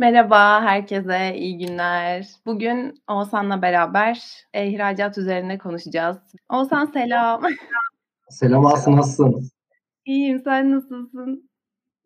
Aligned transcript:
Merhaba 0.00 0.62
herkese, 0.62 1.36
iyi 1.36 1.58
günler. 1.58 2.26
Bugün 2.46 3.02
Oğuzhan'la 3.08 3.62
beraber 3.62 4.22
ihracat 4.54 5.18
üzerine 5.18 5.58
konuşacağız. 5.58 6.18
Oğuzhan 6.48 6.86
selam. 6.86 7.42
Selam 8.28 8.66
Aslı, 8.66 8.96
nasılsın? 8.96 9.50
İyiyim, 10.04 10.40
sen 10.44 10.70
nasılsın? 10.70 11.50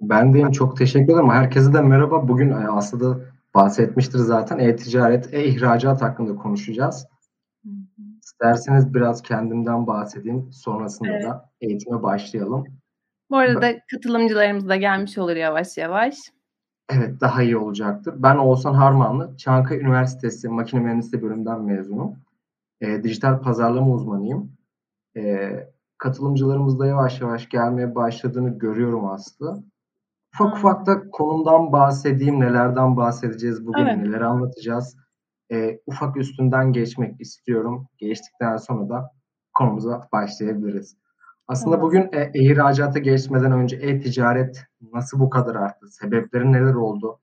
Ben 0.01 0.35
de 0.35 0.39
iyiyim, 0.39 0.51
çok 0.51 0.77
teşekkür 0.77 1.13
ederim. 1.13 1.31
Herkese 1.31 1.73
de 1.73 1.81
merhaba. 1.81 2.29
Bugün 2.29 2.51
e, 2.51 2.69
Aslı 2.69 3.01
da 3.01 3.21
bahsetmiştir 3.55 4.19
zaten. 4.19 4.59
E-ticaret, 4.59 5.35
e-ihracat 5.35 6.03
hakkında 6.03 6.37
konuşacağız. 6.37 7.07
Hı 7.65 7.71
hı. 7.71 8.03
İsterseniz 8.23 8.95
biraz 8.95 9.23
kendimden 9.23 9.87
bahsedeyim. 9.87 10.53
Sonrasında 10.53 11.09
Evet. 11.09 11.25
da 11.25 11.51
eğitime 11.61 12.03
başlayalım. 12.03 12.65
Bu 13.31 13.37
arada 13.37 13.73
katılımcılarımız 13.91 14.69
da 14.69 14.77
gelmiş 14.77 15.19
olur 15.19 15.37
yavaş 15.37 15.77
yavaş. 15.77 16.15
Evet, 16.89 17.21
daha 17.21 17.43
iyi 17.43 17.57
olacaktır. 17.57 18.15
Ben 18.19 18.37
Oğuzhan 18.37 18.75
Harmanlı, 18.75 19.37
Çankaya 19.37 19.81
Üniversitesi 19.81 20.49
Makine 20.49 20.81
Mühendisliği 20.81 21.23
bölümünden 21.23 21.61
mezunum. 21.63 22.17
E, 22.81 23.03
dijital 23.03 23.41
pazarlama 23.41 23.91
uzmanıyım. 23.93 24.53
E, 25.17 25.51
katılımcılarımız 25.99 26.79
da 26.79 26.87
yavaş 26.87 27.21
yavaş 27.21 27.49
gelmeye 27.49 27.95
başladığını 27.95 28.59
görüyorum 28.59 29.07
Aslı. 29.07 29.63
Ufak 30.35 30.57
ufak 30.57 30.87
da 30.87 31.11
konumdan 31.11 31.73
bahsedeyim, 31.73 32.41
nelerden 32.41 32.97
bahsedeceğiz 32.97 33.67
bugün, 33.67 33.87
Evet. 33.87 33.97
neleri 33.97 34.25
anlatacağız. 34.25 34.97
E, 35.53 35.81
ufak 35.87 36.17
üstünden 36.17 36.73
geçmek 36.73 37.21
istiyorum. 37.21 37.89
Geçtikten 37.99 38.57
sonra 38.57 38.89
da 38.89 39.11
konumuza 39.55 40.09
başlayabiliriz. 40.13 40.97
Aslında 41.49 41.77
Tamam. 41.77 41.87
bugün 41.87 42.11
e, 42.13 42.31
ihracata 42.35 42.99
geçmeden 42.99 43.53
önce 43.53 43.77
e-ticaret 43.77 44.65
nasıl 44.93 45.21
bu 45.21 45.31
kadar 45.31 45.55
arttı? 45.55 45.89
Sebepleri 45.89 46.53
neler 46.53 46.75
oldu? 46.75 47.21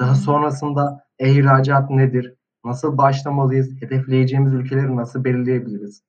Daha 0.00 0.14
sonrasında 0.14 1.04
e-ihracat 1.18 1.90
nedir? 1.90 2.34
Nasıl 2.64 2.98
başlamalıyız? 2.98 3.82
Hedefleyeceğimiz 3.82 4.52
ülkeleri 4.52 4.96
nasıl 4.96 5.24
belirleyebiliriz? 5.24 6.02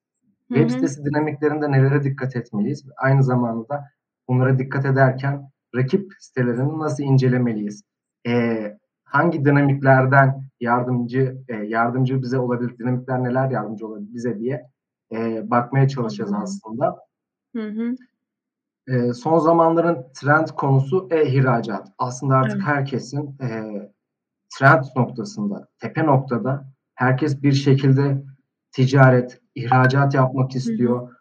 Hı 0.52 0.56
Web 0.56 0.70
sitesi 0.70 1.06
dinamiklerinde 1.06 1.72
nelere 1.72 2.04
dikkat 2.04 2.36
etmeliyiz? 2.36 2.86
Aynı 2.98 3.24
zamanda 3.24 3.70
da 3.70 3.86
bunlara 4.28 4.60
dikkat 4.60 4.86
ederken 4.86 5.50
rakip 5.76 6.12
sitelerini 6.20 6.80
nasıl 6.80 7.04
incelemeliyiz? 7.04 7.84
Eee, 8.26 8.78
hangi 9.04 9.46
dinamiklerden 9.46 10.44
yardımcı 10.60 11.38
e, 11.48 11.56
yardımcı 11.56 12.22
bize 12.22 12.40
olabilir? 12.40 12.78
Dinamikler 12.78 13.24
neler 13.24 13.50
yardımcı 13.50 13.88
olabilir 13.88 14.14
bize 14.14 14.40
diye 14.40 14.64
e, 15.12 15.50
bakmaya 15.50 15.88
çalışacağız 15.88 16.34
aslında. 16.34 16.96
Hı 17.56 17.68
hı. 17.68 17.96
E, 18.88 19.14
son 19.14 19.40
zamanların 19.40 19.98
trend 20.14 20.48
konusu 20.48 21.08
e-ihracat. 21.12 21.88
Aslında 21.98 22.36
artık 22.36 22.58
Evet. 22.58 22.68
herkesin 22.68 23.38
e, 23.42 23.64
trend 24.60 24.84
noktasında, 24.96 25.68
tepe 25.80 26.06
noktada 26.06 26.66
herkes 26.96 27.44
bir 27.44 27.54
şekilde 27.54 28.24
ticaret, 28.72 29.42
ihracat 29.56 30.14
yapmak 30.14 30.52
Hı 30.52 30.54
hı. 30.54 30.58
istiyor. 30.58 31.12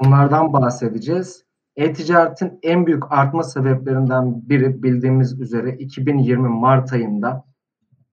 Bunlardan 0.00 0.52
bahsedeceğiz. 0.52 1.44
E-ticaretin 1.76 2.58
en 2.62 2.86
büyük 2.86 3.12
artma 3.12 3.42
sebeplerinden 3.42 4.48
biri 4.48 4.82
bildiğimiz 4.82 5.40
üzere 5.40 5.70
2020 5.72 6.48
Mart 6.48 6.92
ayında 6.92 7.44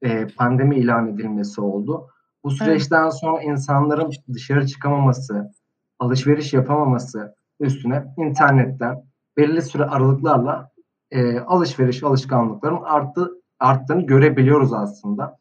e, 0.02 0.28
pandemi 0.28 0.76
ilan 0.76 1.08
edilmesi 1.08 1.62
oldu. 1.62 2.08
Bu 2.44 2.50
Evet. 2.50 2.58
süreçten 2.58 3.10
sonra 3.10 3.42
insanların 3.42 4.12
dışarı 4.34 4.68
çıkamaması, 4.68 5.52
alışveriş 6.00 6.54
yapamaması 6.54 7.36
üstüne 7.60 8.04
internetten 8.18 9.04
belirli 9.38 9.62
süre 9.62 9.86
aralıklarla 9.86 10.72
e, 11.12 11.40
alışveriş 11.40 12.04
alışkanlıklarının 12.04 12.82
arttı, 12.82 13.32
arttığını 13.60 14.06
görebiliyoruz 14.06 14.74
aslında. 14.74 15.38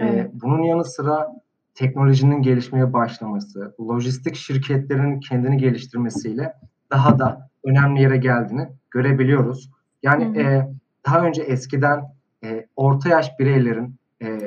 E, 0.00 0.30
bunun 0.32 0.62
yanı 0.62 0.84
sıra 0.84 1.28
teknolojinin 1.74 2.42
gelişmeye 2.42 2.92
başlaması, 2.92 3.74
lojistik 3.80 4.36
şirketlerin 4.36 5.20
kendini 5.20 5.56
geliştirmesiyle 5.56 6.54
daha 6.90 7.18
da 7.18 7.50
önemli 7.64 8.02
yere 8.02 8.16
geldiğini 8.16 8.68
görebiliyoruz. 8.90 9.70
Yani 10.02 10.24
hı. 10.24 10.40
e, 10.40 10.68
daha 11.06 11.20
önce 11.20 11.42
eskiden 11.42 12.04
e, 12.44 12.66
orta 12.76 13.08
yaş 13.08 13.38
bireylerin 13.38 13.96
e, 14.22 14.38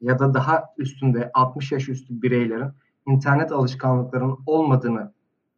ya 0.00 0.18
da 0.18 0.34
daha 0.34 0.64
üstünde 0.78 1.30
60 1.34 1.72
yaş 1.72 1.88
üstü 1.88 2.22
bireylerin 2.22 2.70
internet 3.06 3.52
alışkanlıklarının 3.52 4.38
olmadığını 4.46 5.12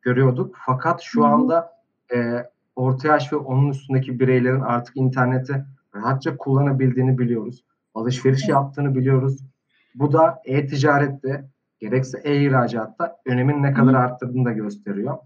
görüyorduk. 0.06 0.56
Fakat 0.66 1.00
şu 1.02 1.22
hı. 1.22 1.26
anda 1.26 1.72
e, 2.14 2.44
orta 2.76 3.08
yaş 3.08 3.32
ve 3.32 3.36
onun 3.36 3.70
üstündeki 3.70 4.20
bireylerin 4.20 4.60
artık 4.60 4.96
interneti 4.96 5.64
rahatça 5.94 6.36
kullanabildiğini 6.36 7.18
biliyoruz. 7.18 7.64
Alışveriş 7.94 8.40
Evet. 8.40 8.48
yaptığını 8.48 8.94
biliyoruz. 8.94 9.38
Bu 9.94 10.12
da 10.12 10.42
e-ticarette 10.44 11.44
gerekse 11.80 12.20
e-ihracatta 12.24 13.16
önemin 13.26 13.62
ne 13.62 13.72
kadar 13.72 13.94
hı. 13.94 13.98
arttırdığını 13.98 14.44
da 14.44 14.52
gösteriyor. 14.52 15.18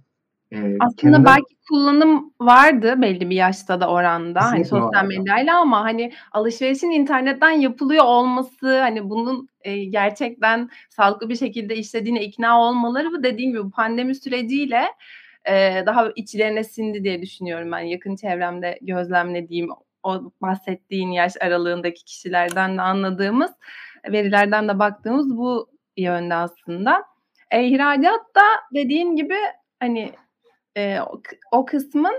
E, 0.53 0.77
Aslında 0.81 0.97
kendim 0.97 1.25
belki 1.25 1.55
kullanım 1.69 2.30
vardı 2.41 2.95
belli 3.03 3.31
bir 3.31 3.37
yaşta 3.37 3.81
da 3.81 3.89
oranda, 3.91 4.41
hani, 4.43 4.65
sosyal 4.65 5.05
medyayla 5.07 5.61
ama, 5.61 5.85
hani, 5.85 6.13
alışverişin 6.33 6.91
internetten 6.91 7.51
yapılıyor 7.51 8.05
olması, 8.05 8.81
hani, 8.81 9.11
bunun, 9.11 9.49
eee, 9.65 9.85
gerçekten 9.85 10.71
sağlıklı 10.91 11.29
bir 11.29 11.37
şekilde 11.37 11.77
işlediğine 11.77 12.23
ikna 12.25 12.61
olmaları 12.63 13.09
ve 13.19 13.23
dediğin 13.23 13.51
gibi 13.51 13.65
bu 13.65 13.71
pandemi 13.71 14.15
süreciyle, 14.15 14.83
eee, 15.47 15.83
daha 15.87 16.09
içlerine 16.17 16.65
sindi 16.65 17.05
diye 17.05 17.23
düşünüyorum 17.23 17.73
ben. 17.73 17.79
Yakın 17.81 18.17
çevremde 18.17 18.79
gözlemlediğim, 18.83 19.69
o 20.03 20.33
bahsettiğin 20.43 21.11
yaş 21.11 21.33
aralığındaki 21.41 22.05
kişilerden 22.05 22.79
de 22.79 22.83
anladığımız, 22.83 23.51
verilerden 24.13 24.69
de 24.69 24.79
baktığımız 24.79 25.37
bu 25.37 25.69
yönde 25.97 26.35
aslında. 26.35 27.05
E-ihracat 27.51 28.21
da 28.37 28.43
dediğin 28.75 29.17
gibi, 29.17 29.35
hani, 29.81 30.13
eee, 30.77 31.01
o 31.11 31.23
o 31.53 31.65
kısmın 31.67 32.15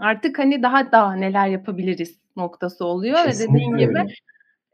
artık, 0.00 0.38
hani, 0.38 0.62
daha 0.62 0.92
da 0.92 1.12
neler 1.14 1.48
yapabiliriz 1.48 2.18
noktası 2.36 2.84
oluyor 2.84 3.18
ve 3.24 3.32
dediğin 3.32 3.76
Kesinlikle 3.76 4.02
gibi, 4.02 4.14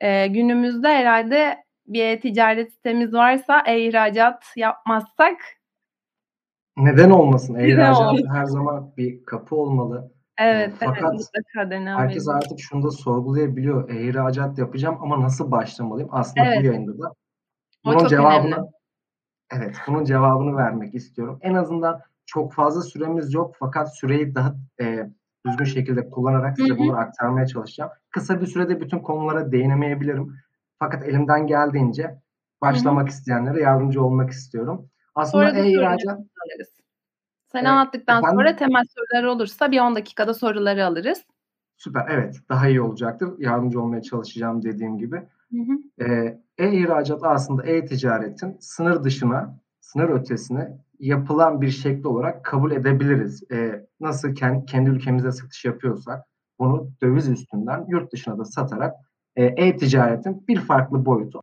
eee, 0.03 0.27
günümüzde 0.27 0.89
herhâlde 0.89 1.65
bir 1.87 2.05
e-ticaret 2.05 2.73
sitemiz 2.73 3.15
varsa 3.15 3.63
e-ihracat 3.67 4.45
yapmazsak 4.57 5.37
Neden 6.77 7.11
olmasın? 7.11 7.55
E-ihracat 7.55 8.15
her 8.33 8.45
zaman 8.45 8.93
bir 8.97 9.25
kapı 9.25 9.57
olmalı. 9.57 10.13
Evet, 10.39 10.69
evet, 10.69 10.73
fakat 10.81 11.15
mutlaka 11.15 12.01
herkes 12.01 12.29
artık 12.29 12.61
şunu 12.61 12.83
da 12.83 12.91
sorgulayabiliyor. 12.91 13.91
E-ihracat 13.91 14.59
yapacağım 14.59 14.99
ama 15.01 15.23
nasıl 15.23 15.51
başlamalıyım? 15.51 16.09
Aslında 16.13 16.47
bu 16.47 16.51
Evet. 16.51 16.65
yayında 16.65 16.99
da 16.99 17.13
bunun 17.85 17.99
çok 17.99 18.13
önemli. 18.13 18.23
cevabını 18.23 18.69
evet, 19.57 19.77
bunun 19.87 20.05
cevabını 20.05 20.57
vermek 20.57 20.95
istiyorum. 20.95 21.39
En 21.43 21.55
azından 21.55 22.01
çok 22.35 22.53
fazla 22.55 22.81
süremiz 22.83 23.35
yok 23.35 23.55
fakat 23.59 23.97
süreyi 23.99 24.35
daha, 24.35 24.55
eee, 24.81 25.11
düzgün 25.47 25.65
şekilde 25.65 26.11
kullanarak 26.11 26.57
size 26.59 26.79
bunları 26.79 26.97
aktarmaya 26.97 27.47
çalışacağım. 27.47 27.91
Kısa 28.11 28.41
bir 28.41 28.47
sürede 28.47 28.81
bütün 28.81 28.99
konulara 28.99 29.53
değinemeyebilirim. 29.53 30.37
Fakat 30.79 31.05
elimden 31.05 31.47
geldiğince 31.47 32.19
başlamak 32.61 33.09
isteyenlere 33.09 33.61
yardımcı 33.61 34.03
olmak 34.03 34.31
istiyorum. 34.31 34.89
Aslında 35.15 35.45
Sonra 35.51 35.55
da 35.55 35.59
e-ihracat. 35.67 36.21
Sen 37.53 37.65
Eee, 37.65 37.71
anlattıktan 37.71 38.21
sonra 38.21 38.51
efendim? 38.51 38.57
temel 38.59 38.85
sorular 38.97 39.35
olursa 39.35 39.71
bir 39.71 39.81
10 39.81 39.95
dakikada 39.95 40.35
soruları 40.35 40.87
alırız. 40.87 41.23
Süper, 41.77 42.07
evet, 42.11 42.37
daha 42.49 42.69
iyi 42.69 42.81
olacaktır. 42.81 43.29
Yardımcı 43.39 43.81
olmaya 43.81 44.03
çalışacağım 44.03 44.63
dediğim 44.63 44.99
gibi. 44.99 45.17
Hı 45.53 45.59
hı. 45.59 45.79
Eee, 46.01 46.41
e-ihracat 46.59 47.25
aslında 47.25 47.63
e-ticaretin 47.67 48.57
sınır 48.61 49.05
dışına, 49.05 49.59
sınır 49.93 50.09
ötesine 50.09 50.79
yapılan 51.01 51.61
bir 51.61 51.71
şekli 51.71 52.09
olarak 52.09 52.45
kabul 52.45 52.73
edebiliriz. 52.73 53.43
Eee, 53.51 53.87
nasıl 54.01 54.35
ken 54.35 54.65
kendi 54.67 54.91
ülkemizde 54.91 55.33
satış 55.33 55.65
yapıyorsak 55.65 56.25
bunu 56.59 56.91
döviz 57.03 57.29
üstünden 57.29 57.85
yurt 57.89 58.13
dışına 58.13 58.39
da 58.39 58.45
satarak, 58.45 58.95
eee, 59.37 59.55
e-ticaretin 59.57 60.45
bir 60.49 60.61
farklı 60.61 61.07
boyutu. 61.07 61.41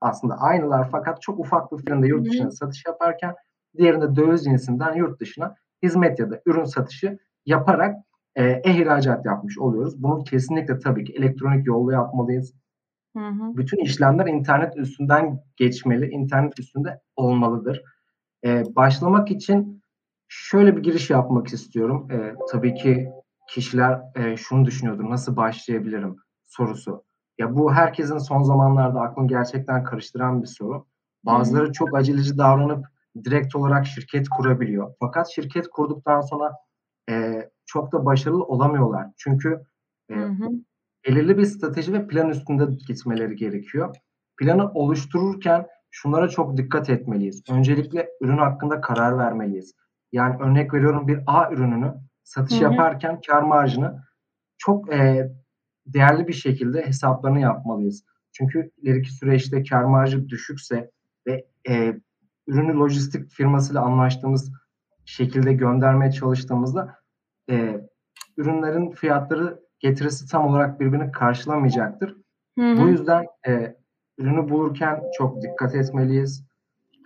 Aslında 0.00 0.34
aynılar 0.38 0.88
fakat 0.92 1.22
çok 1.22 1.40
ufak 1.40 1.72
bir 1.72 1.78
firmada 1.78 2.06
yurt 2.06 2.26
dışına 2.26 2.50
satış 2.50 2.84
yaparken 2.86 3.34
diğerinde 3.78 4.16
döviz 4.16 4.44
cinsinden 4.44 4.94
yurt 4.96 5.20
dışına 5.20 5.54
hizmet 5.82 6.18
ya 6.20 6.30
da 6.30 6.40
ürün 6.46 6.64
satışı 6.64 7.18
yaparak, 7.46 7.96
eee, 8.38 8.62
e-ihracat 8.64 9.26
yapmış 9.26 9.58
oluyoruz. 9.58 10.02
Bunu 10.02 10.24
kesinlikle 10.24 10.78
tabii 10.78 11.04
ki 11.04 11.12
elektronik 11.18 11.66
yolla 11.66 11.92
yapmalıyız. 11.92 12.54
Hı 13.18 13.28
hı. 13.28 13.56
Bütün 13.56 13.78
işlemler 13.78 14.26
internet 14.26 14.76
üstünden 14.76 15.40
geçmeli, 15.56 16.06
internet 16.10 16.58
üstünde 16.60 17.00
olmalıdır. 17.16 17.82
Eee, 18.44 18.64
başlamak 18.76 19.30
için 19.32 19.82
şöyle 20.28 20.76
bir 20.76 20.82
giriş 20.82 21.10
yapmak 21.10 21.48
istiyorum. 21.48 22.08
Eee, 22.12 22.34
tabii 22.52 22.74
ki 22.74 23.10
kişiler, 23.50 24.00
eee, 24.16 24.36
şunu 24.36 24.64
düşünüyordur, 24.66 25.10
"Nasıl 25.10 25.36
başlayabilirim?" 25.36 26.16
sorusu. 26.46 27.04
Ya, 27.38 27.56
bu 27.56 27.72
herkesin 27.74 28.18
son 28.18 28.42
zamanlarda 28.42 29.00
aklını 29.00 29.28
gerçekten 29.28 29.84
karıştıran 29.84 30.42
bir 30.42 30.48
soru. 30.48 30.86
Hı 31.28 31.34
hı. 31.36 31.36
Bazıları 31.38 31.72
çok 31.72 31.96
aceleci 31.96 32.38
davranıp 32.38 32.86
direkt 33.24 33.56
olarak 33.56 33.86
şirket 33.86 34.28
kurabiliyor. 34.30 34.94
Fakat 35.00 35.28
şirket 35.30 35.68
kurduktan 35.68 36.20
sonra, 36.22 36.52
eee, 37.10 37.50
çok 37.66 37.92
da 37.92 38.06
başarılı 38.06 38.44
olamıyorlar. 38.44 39.06
Çünkü, 39.18 39.48
Hı 40.12 40.14
eee, 40.14 40.20
hı. 40.20 40.48
Belirli 41.06 41.38
bir 41.38 41.44
strateji 41.44 41.92
ve 41.92 42.06
plan 42.06 42.28
üstünde 42.28 42.64
gitmeleri 42.86 43.36
gerekiyor. 43.36 43.96
Planı 44.36 44.72
oluştururken 44.72 45.66
şunlara 45.90 46.28
çok 46.28 46.56
dikkat 46.56 46.90
etmeliyiz. 46.90 47.42
Öncelikle 47.50 48.08
ürün 48.20 48.38
hakkında 48.38 48.80
karar 48.80 49.18
vermeliyiz. 49.18 49.74
Yani 50.12 50.42
örnek 50.42 50.74
veriyorum 50.74 51.08
bir 51.08 51.20
A 51.26 51.52
ürününü 51.52 51.94
satış 52.24 52.60
Hı-hı. 52.60 52.64
yaparken 52.64 53.20
kar 53.26 53.42
marjını 53.42 54.02
çok 54.58 54.92
e, 54.92 55.30
değerli 55.86 56.28
bir 56.28 56.32
şekilde 56.32 56.86
hesaplarını 56.86 57.40
yapmalıyız. 57.40 58.04
Çünkü 58.32 58.70
ileriki 58.76 59.12
süreçte 59.12 59.62
kar 59.62 59.84
marjı 59.84 60.28
düşükse 60.28 60.90
ve 61.26 61.46
e, 61.68 62.00
ürünü 62.46 62.78
lojistik 62.78 63.30
firmasıyla 63.30 63.82
anlaştığımız 63.82 64.52
şekilde 65.04 65.52
göndermeye 65.52 66.12
çalıştığımızda 66.12 66.94
e, 67.50 67.80
ürünlerin 68.36 68.90
fiyatları 68.90 69.60
getirisi 69.80 70.28
tam 70.28 70.46
olarak 70.46 70.80
birbirini 70.80 71.12
karşılamayacaktır. 71.12 72.16
Hı 72.58 72.72
hı. 72.72 72.82
Bu 72.82 72.88
yüzden 72.88 73.26
e, 73.46 73.76
ürünü 74.18 74.48
bulurken 74.48 75.02
çok 75.18 75.42
dikkat 75.42 75.74
etmeliyiz. 75.74 76.44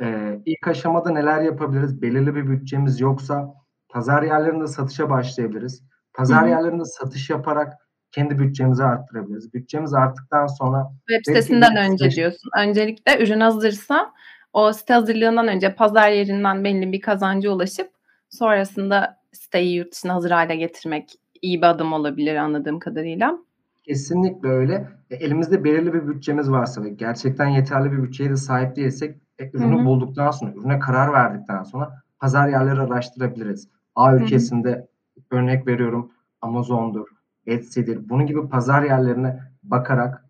E, 0.01 0.39
ilk 0.47 0.69
aşamada 0.69 1.11
neler 1.11 1.41
yapabiliriz? 1.41 2.03
Belirli 2.03 2.35
bir 2.35 2.49
bütçemiz 2.49 3.01
yoksa 3.01 3.55
pazar 3.89 4.23
yerlerinde 4.23 4.67
satışa 4.67 5.11
başlayabiliriz. 5.11 5.83
Pazar 6.15 6.43
hı 6.43 6.47
hı. 6.47 6.51
yerlerinde 6.51 6.85
satış 6.85 7.31
yaparak 7.31 7.73
kendi 8.13 8.39
bütçemizi 8.39 8.85
arttırabiliriz. 8.85 9.55
Bütçemiz 9.55 9.95
arttıktan 9.95 10.47
sonra 10.47 10.93
web 11.09 11.21
sitesinden 11.27 11.77
önce 11.77 12.11
diyorsun. 12.11 12.51
Öncelikle 12.59 13.25
ürün 13.25 13.41
hazırsa 13.41 14.13
o 14.53 14.73
site 14.73 14.95
hazırlığından 14.95 15.49
önce 15.49 15.75
pazar 15.75 16.11
yerinden 16.11 16.65
belli 16.65 16.93
bir 16.93 17.01
kazancı 17.01 17.53
ulaşıp 17.53 17.91
sonrasında 18.31 19.17
siteyi 19.33 19.75
yurt 19.75 19.93
dışına 19.93 20.15
hazır 20.15 20.31
hale 20.31 20.57
getirmek 20.57 21.11
iyi 21.43 21.59
bir 21.59 21.67
adım 21.67 21.93
olabilir 21.93 22.37
anladığım 22.37 22.79
kadarıyla. 22.79 23.39
Kesinlikle 23.83 24.49
öyle. 24.49 24.89
E, 25.11 25.17
elimizde 25.17 25.65
belirli 25.65 25.94
bir 25.94 26.09
bütçemiz 26.09 26.50
varsa 26.50 26.85
ve 26.85 26.89
gerçekten 26.89 27.47
yeterli 27.47 27.93
bir 27.93 28.03
bütçeye 28.03 28.31
de 28.31 28.37
sahip 28.37 28.77
değilsek 28.77 29.17
e, 29.39 29.50
ürünü 29.53 29.77
Hı-hı. 29.77 29.85
bulduktan 29.85 30.31
sonra, 30.31 30.53
ürüne 30.53 30.79
karar 30.79 31.12
verdikten 31.12 31.62
sonra 31.62 32.03
pazar 32.19 32.49
yerleri 32.49 32.81
araştırabiliriz. 32.81 33.69
A 33.94 34.17
ülkesinde 34.17 34.71
Hı-hı. 34.71 34.87
örnek 35.31 35.67
veriyorum 35.67 36.12
Amazon'dur, 36.41 37.09
Etsy'dir. 37.47 38.09
Bunun 38.09 38.27
gibi 38.27 38.49
pazar 38.49 38.83
yerlerine 38.83 39.41
bakarak 39.62 40.25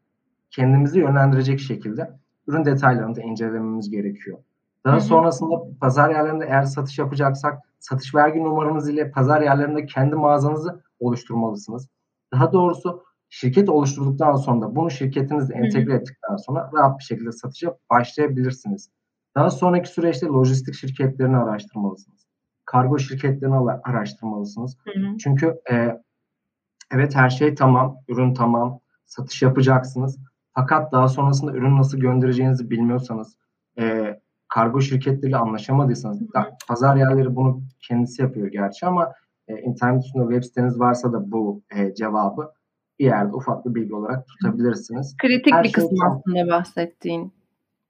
kendimizi 0.50 0.98
yönlendirecek 0.98 1.60
şekilde 1.60 2.10
ürün 2.46 2.64
detaylarını 2.64 3.16
da 3.16 3.20
incelememiz 3.20 3.90
gerekiyor. 3.90 4.38
Daha 4.84 4.94
hı 4.94 4.98
hı. 4.98 5.04
sonrasında 5.04 5.54
pazar 5.80 6.10
yerlerinde 6.10 6.44
eğer 6.44 6.62
satış 6.62 6.98
yapacaksak 6.98 7.58
satış 7.78 8.14
vergi 8.14 8.44
numaranız 8.44 8.88
ile 8.88 9.10
pazar 9.10 9.40
yerlerinde 9.40 9.86
kendi 9.86 10.16
mağazanızı 10.16 10.82
oluşturmalısınız. 11.02 11.88
Daha 12.32 12.52
doğrusu 12.52 13.02
şirket 13.28 13.68
oluşturduktan 13.68 14.36
sonra 14.36 14.76
bunu 14.76 14.90
şirketinizle 14.90 15.54
entegre 15.54 15.94
ettikten 15.94 16.36
sonra 16.36 16.70
rahat 16.74 16.98
bir 16.98 17.04
şekilde 17.04 17.32
satışa 17.32 17.76
başlayabilirsiniz. 17.90 18.90
Daha 19.36 19.50
sonraki 19.50 19.88
süreçte 19.88 20.26
lojistik 20.26 20.74
şirketlerini 20.74 21.36
araştırmalısınız. 21.36 22.26
Kargo 22.64 22.98
şirketlerini 22.98 23.70
araştırmalısınız. 23.84 24.76
Hı 24.84 25.00
hı. 25.00 25.18
Çünkü 25.18 25.60
e, 25.70 26.00
evet 26.92 27.16
her 27.16 27.30
şey 27.30 27.54
tamam, 27.54 27.96
ürün 28.08 28.34
tamam, 28.34 28.80
satış 29.04 29.42
yapacaksınız. 29.42 30.18
Fakat 30.54 30.92
daha 30.92 31.08
sonrasında 31.08 31.52
ürün 31.52 31.76
nasıl 31.76 31.98
göndereceğinizi 31.98 32.70
bilmiyorsanız, 32.70 33.36
e, 33.78 34.16
kargo 34.48 34.80
şirketleriyle 34.80 35.36
anlaşamadıysanız, 35.36 36.32
da, 36.34 36.56
pazar 36.68 36.96
yerleri 36.96 37.36
bunu 37.36 37.62
kendisi 37.80 38.22
yapıyor 38.22 38.46
gerçi 38.46 38.86
ama 38.86 39.12
e, 39.48 39.60
internet 39.60 40.04
üstünde 40.04 40.24
web 40.24 40.42
siteniz 40.42 40.80
varsa 40.80 41.12
da 41.12 41.32
bu 41.32 41.62
e, 41.76 41.94
cevabı 41.94 42.52
bir 42.98 43.04
yerde 43.04 43.36
ufak 43.36 43.66
bir 43.66 43.74
bilgi 43.74 43.94
olarak 43.94 44.26
tutabilirsiniz. 44.26 45.16
Kritik 45.16 45.52
Her 45.52 45.64
bir 45.64 45.68
şey 45.68 45.72
kısmı 45.72 45.98
tam... 45.98 46.16
aslında 46.16 46.48
bahsettiğin. 46.48 47.32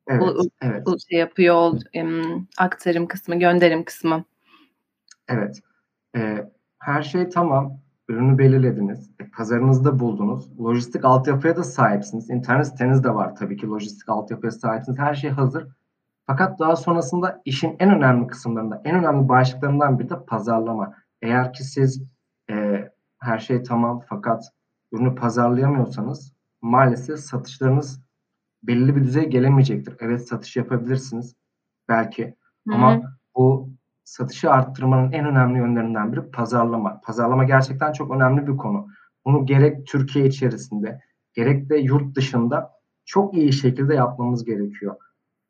Evet, 0.08 0.22
bu, 0.22 0.48
evet. 0.62 0.86
Bu 0.86 0.96
şey 1.10 1.18
yapıyor, 1.18 1.72
um, 2.02 2.48
aktarım 2.58 3.06
kısmı, 3.06 3.38
gönderim 3.38 3.84
kısmı. 3.84 4.24
Evet. 5.28 5.60
E, 6.16 6.50
her 6.78 7.02
şey 7.02 7.28
tamam 7.28 7.78
ürünü 8.08 8.38
belirlediniz, 8.38 9.10
e, 9.20 9.30
pazarınızda 9.30 9.98
buldunuz, 9.98 10.60
lojistik 10.60 11.04
altyapıya 11.04 11.56
da 11.56 11.64
sahipsiniz, 11.64 12.30
internet 12.30 12.66
siteniz 12.66 13.04
de 13.04 13.14
var 13.14 13.36
tabii 13.36 13.56
ki 13.56 13.66
lojistik 13.66 14.08
altyapıya 14.08 14.50
sahipsiniz, 14.50 14.98
her 14.98 15.14
şey 15.14 15.30
hazır. 15.30 15.68
Fakat 16.26 16.58
daha 16.58 16.76
sonrasında 16.76 17.42
işin 17.44 17.76
en 17.78 17.90
önemli 17.90 18.26
kısımlarında, 18.26 18.82
en 18.84 18.96
önemli 18.96 19.28
başlıklarından 19.28 19.98
biri 19.98 20.10
de 20.10 20.24
pazarlama. 20.26 20.94
Eğer 21.22 21.52
ki 21.52 21.64
siz 21.64 22.02
e, 22.50 22.88
her 23.18 23.38
şey 23.38 23.62
tamam 23.62 24.00
fakat 24.08 24.44
ürünü 24.92 25.14
pazarlayamıyorsanız 25.14 26.32
maalesef 26.62 27.18
satışlarınız 27.18 28.02
belli 28.62 28.96
bir 28.96 29.04
düzeye 29.04 29.26
gelemeyecektir. 29.26 29.96
Evet 30.00 30.28
satış 30.28 30.56
yapabilirsiniz 30.56 31.34
belki 31.88 32.36
Hı-hı. 32.68 32.74
ama 32.76 33.02
bu 33.36 33.70
satışı 34.04 34.50
arttırmanın 34.50 35.12
en 35.12 35.26
önemli 35.26 35.58
yönlerinden 35.58 36.12
biri 36.12 36.30
pazarlama. 36.30 37.00
Pazarlama 37.00 37.44
gerçekten 37.44 37.92
çok 37.92 38.14
önemli 38.14 38.46
bir 38.46 38.56
konu. 38.56 38.88
Bunu 39.24 39.46
gerek 39.46 39.86
Türkiye 39.86 40.26
içerisinde 40.26 41.00
gerek 41.34 41.70
de 41.70 41.76
yurt 41.76 42.16
dışında 42.16 42.72
çok 43.04 43.34
iyi 43.34 43.52
şekilde 43.52 43.94
yapmamız 43.94 44.44
gerekiyor. 44.44 44.96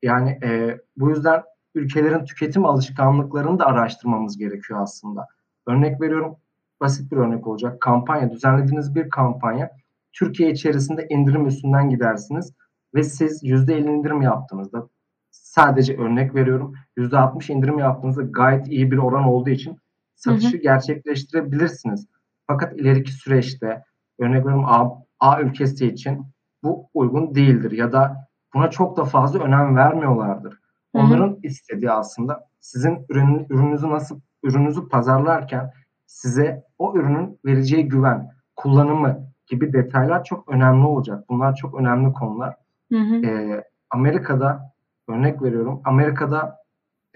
Yani 0.02 0.38
e, 0.42 0.78
bu 0.96 1.10
yüzden 1.10 1.42
ülkelerin 1.74 2.24
tüketim 2.24 2.64
alışkanlıklarını 2.64 3.58
da 3.58 3.66
araştırmamız 3.66 4.38
gerekiyor 4.38 4.82
aslında. 4.82 5.26
Örnek 5.66 6.00
veriyorum, 6.00 6.36
basit 6.80 7.12
bir 7.12 7.16
örnek 7.16 7.46
olacak. 7.46 7.80
Kampanya, 7.80 8.30
düzenlediğiniz 8.30 8.94
bir 8.94 9.10
kampanya. 9.10 9.70
Türkiye 10.12 10.50
içerisinde 10.50 11.06
indirim 11.10 11.46
üstünden 11.46 11.90
gidersiniz 11.90 12.52
ve 12.94 13.02
siz 13.02 13.42
%50 13.42 13.98
indirim 13.98 14.22
yaptığınızda 14.22 14.88
sadece 15.30 15.96
örnek 15.96 16.34
veriyorum 16.34 16.74
%60 16.96 17.52
indirim 17.52 17.78
yaptığınızda 17.78 18.22
gayet 18.22 18.68
iyi 18.68 18.90
bir 18.90 18.96
oran 18.96 19.24
olduğu 19.24 19.50
için 19.50 19.78
satışı 20.14 20.52
hı 20.52 20.58
hı. 20.58 20.62
gerçekleştirebilirsiniz. 20.62 22.06
Fakat 22.46 22.76
ileriki 22.80 23.12
süreçte 23.12 23.84
örnek 24.18 24.46
veriyorum 24.46 24.64
A, 24.64 24.90
A 25.20 25.40
ülkesi 25.40 25.86
için 25.86 26.26
bu 26.62 26.90
uygun 26.94 27.34
değildir 27.34 27.70
ya 27.70 27.92
da 27.92 28.28
buna 28.54 28.70
çok 28.70 28.96
da 28.96 29.04
fazla 29.04 29.38
önem 29.38 29.76
vermiyorlardır. 29.76 30.58
Onların 30.92 31.28
hı 31.28 31.32
hı. 31.32 31.38
istediği 31.42 31.90
aslında 31.90 32.48
sizin 32.60 33.06
ürün, 33.08 33.46
ürününüzü 33.50 33.90
nasıl 33.90 34.20
ürününüzü 34.42 34.88
pazarlarken 34.88 35.72
size 36.06 36.64
o 36.78 36.96
ürünün 36.96 37.38
vereceği 37.44 37.88
güven, 37.88 38.30
kullanımı 38.56 39.26
gibi 39.46 39.72
detaylar 39.72 40.24
çok 40.24 40.48
önemli 40.48 40.86
olacak. 40.86 41.24
Bunlar 41.28 41.54
çok 41.54 41.80
önemli 41.80 42.12
konular. 42.12 42.56
Hı 42.92 42.98
hı. 42.98 43.26
Ee, 43.26 43.64
Amerika'da 43.90 44.72
örnek 45.08 45.42
veriyorum. 45.42 45.80
Amerika'da 45.84 46.56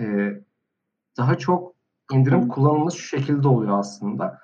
e, 0.01 0.33
daha 1.17 1.39
çok 1.39 1.73
indirim 2.13 2.43
hı. 2.43 2.49
kullanımı 2.49 2.93
şu 2.93 3.03
şekilde 3.17 3.49
oluyor 3.49 3.79
aslında. 3.79 4.39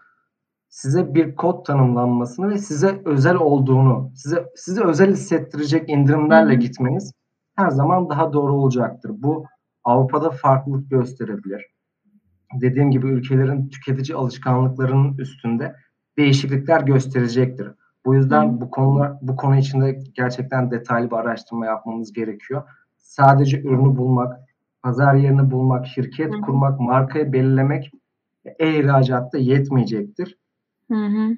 Size 0.68 1.14
bir 1.14 1.36
kod 1.36 1.64
tanımlanmasını 1.64 2.50
ve 2.50 2.58
size 2.58 3.02
özel 3.04 3.36
olduğunu, 3.36 4.10
size 4.14 4.46
size 4.56 4.84
özel 4.84 5.12
hissettirecek 5.12 5.88
indirimlerle 5.90 6.52
hı 6.52 6.56
hı. 6.56 6.60
gitmeniz 6.60 7.12
her 7.56 7.70
zaman 7.70 8.08
daha 8.08 8.32
doğru 8.32 8.52
olacaktır. 8.52 9.12
Bu 9.14 9.46
Avrupa'da 9.84 10.30
farklılık 10.30 10.90
gösterebilir 10.90 11.72
dediğim 12.60 12.90
gibi 12.90 13.06
ülkelerin 13.06 13.68
tüketici 13.68 14.16
alışkanlıklarının 14.16 15.16
üstünde 15.18 15.76
değişiklikler 16.18 16.80
gösterecektir. 16.80 17.68
Bu 18.04 18.14
yüzden 18.14 18.60
bu 18.60 18.70
konular 18.70 19.12
bu 19.22 19.36
konu 19.36 19.56
içinde 19.56 20.00
gerçekten 20.14 20.70
detaylı 20.70 21.10
bir 21.10 21.16
araştırma 21.16 21.66
yapmamız 21.66 22.12
gerekiyor. 22.12 22.62
Sadece 22.98 23.62
ürünü 23.62 23.96
bulmak, 23.96 24.40
pazar 24.82 25.14
yerini 25.14 25.50
bulmak, 25.50 25.86
şirket 25.86 26.34
Hı. 26.34 26.40
kurmak, 26.40 26.80
markayı 26.80 27.32
belirlemek 27.32 27.92
e-ihracatta 28.58 29.38
yetmeyecektir. 29.38 30.38
Hı 30.90 31.06
hı. 31.06 31.36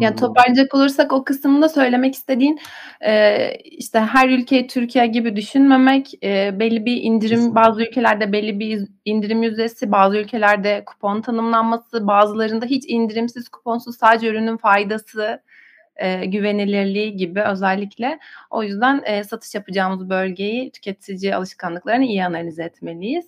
Yani 0.00 0.16
toparlayacak 0.16 0.74
olursak 0.74 1.12
o 1.12 1.24
kısmında 1.24 1.68
söylemek 1.68 2.14
istediğin 2.14 2.60
e, 3.00 3.54
işte 3.54 4.00
her 4.00 4.28
ülkeyi 4.28 4.66
Türkiye 4.66 5.06
gibi 5.06 5.36
düşünmemek, 5.36 6.24
e, 6.24 6.60
belli 6.60 6.84
bir 6.84 7.02
indirim 7.02 7.36
Kesinlikle. 7.36 7.54
bazı 7.54 7.82
ülkelerde 7.82 8.32
belli 8.32 8.60
bir 8.60 8.88
indirim 9.04 9.42
yüzdesi, 9.42 9.92
bazı 9.92 10.16
ülkelerde 10.16 10.82
kupon 10.86 11.22
tanımlanması, 11.22 12.06
bazılarında 12.06 12.66
hiç 12.66 12.84
indirimsiz 12.88 13.48
kuponsuz 13.48 13.96
sadece 13.96 14.28
ürünün 14.28 14.56
faydası, 14.56 15.42
e, 15.96 16.26
güvenilirliği 16.26 17.16
gibi 17.16 17.42
özellikle. 17.42 18.18
O 18.50 18.62
yüzden 18.62 19.02
e, 19.04 19.24
satış 19.24 19.54
yapacağımız 19.54 20.10
bölgeyi 20.10 20.70
tüketici 20.70 21.34
alışkanlıklarını 21.34 22.04
iyi 22.04 22.24
analiz 22.24 22.58
etmeliyiz. 22.58 23.26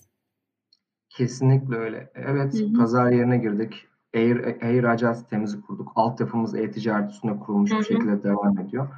Kesinlikle 1.09 1.77
öyle. 1.77 2.11
Evet, 2.15 2.55
Hı-hı. 2.55 2.73
pazar 2.79 3.11
yerine 3.11 3.39
girdik 3.39 3.87
Air, 4.15 4.63
Air 4.63 4.85
Agile 4.85 5.15
sitemizi 5.15 5.61
kurduk. 5.61 5.93
Altyapımız 5.95 6.55
e-ticaret 6.55 7.11
üstüne 7.11 7.39
kurulmuş 7.39 7.71
bir 7.71 7.83
şekilde 7.85 8.23
devam 8.23 8.59
ediyor. 8.59 8.89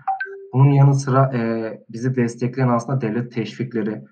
Bunun 0.52 0.70
yanı 0.70 0.94
sıra 0.94 1.32
e, 1.34 1.72
bizi 1.88 2.16
destekleyen 2.16 2.68
aslında 2.68 3.00
devlet 3.00 3.32
teşvikleri, 3.32 4.02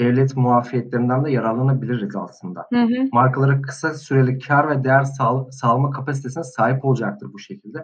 devlet 0.00 0.36
muafiyetlerinden 0.36 1.24
de 1.24 1.30
yararlanabiliriz 1.30 2.16
aslında. 2.16 2.66
Hı 2.72 2.82
hı. 2.82 3.08
Markalara 3.12 3.62
kısa 3.62 3.94
süreli 3.94 4.38
kar 4.38 4.70
ve 4.70 4.84
değer 4.84 5.02
sağ, 5.02 5.44
sağlama 5.50 5.90
kapasitesine 5.90 6.44
sahip 6.44 6.84
olacaktır 6.84 7.32
bu 7.32 7.38
şekilde. 7.38 7.78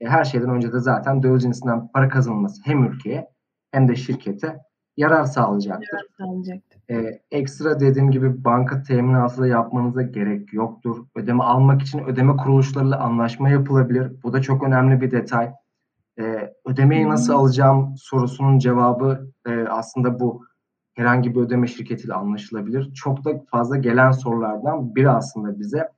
E, 0.00 0.08
her 0.08 0.24
şeyden 0.24 0.50
önce 0.50 0.72
de 0.72 0.78
zaten 0.78 1.22
döviz 1.22 1.42
cinsinden 1.42 1.88
para 1.94 2.08
kazanılması 2.08 2.62
hem 2.64 2.84
ülkeye 2.84 3.28
hem 3.72 3.88
de 3.88 3.96
şirkete 3.96 4.56
yarar 4.98 5.24
sağlayacaktır. 5.24 5.88
Yarar 5.92 6.06
sağlayacaktır. 6.18 6.80
E, 6.90 7.20
ekstra 7.30 7.80
dediğim 7.80 8.10
gibi 8.10 8.44
banka 8.44 8.82
teminatı 8.82 9.42
da 9.42 9.46
yapmanıza 9.46 10.02
gerek 10.02 10.52
yoktur. 10.52 11.06
Ödeme 11.14 11.44
almak 11.44 11.82
için 11.82 11.98
ödeme 11.98 12.36
kuruluşlarıyla 12.36 13.00
anlaşma 13.00 13.50
yapılabilir. 13.50 14.12
Bu 14.22 14.32
da 14.32 14.42
çok 14.42 14.62
önemli 14.62 15.00
bir 15.00 15.10
detay. 15.10 15.52
E, 16.18 16.54
ödemeyi 16.64 17.08
nasıl 17.08 17.32
alacağım 17.32 17.94
sorusunun 17.98 18.58
cevabı 18.58 19.30
e, 19.46 19.66
aslında 19.68 20.20
bu 20.20 20.44
herhangi 20.94 21.34
bir 21.34 21.40
ödeme 21.40 21.66
şirketiyle 21.66 22.14
anlaşılabilir. 22.14 22.94
Çok 22.94 23.24
da 23.24 23.30
fazla 23.50 23.76
gelen 23.76 24.10
sorulardan 24.10 24.94
biri 24.94 25.10
aslında 25.10 25.58
bize. 25.58 25.88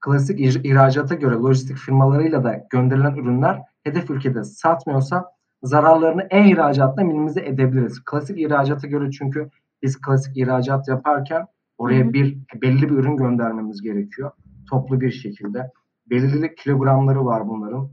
Klasik 0.00 0.40
ihracata 0.40 1.14
göre 1.14 1.34
lojistik 1.34 1.76
firmalarıyla 1.76 2.44
da 2.44 2.66
gönderilen 2.70 3.14
ürünler 3.16 3.62
hedef 3.84 4.10
ülkede 4.10 4.44
satmıyorsa 4.44 5.34
zararlarını 5.64 6.26
e-ihracatla 6.30 7.04
minimize 7.04 7.40
edebiliriz. 7.40 8.04
Klasik 8.04 8.40
ihracata 8.40 8.86
göre 8.86 9.10
çünkü 9.10 9.50
biz 9.82 10.00
klasik 10.00 10.36
ihracat 10.36 10.88
yaparken 10.88 11.46
oraya 11.78 12.12
bir 12.12 12.38
belli 12.62 12.82
bir 12.82 12.94
ürün 12.94 13.16
göndermemiz 13.16 13.82
gerekiyor. 13.82 14.30
Toplu 14.70 15.00
bir 15.00 15.10
şekilde. 15.10 15.70
Belirli 16.10 16.54
kilogramları 16.54 17.24
var 17.24 17.48
bunların. 17.48 17.90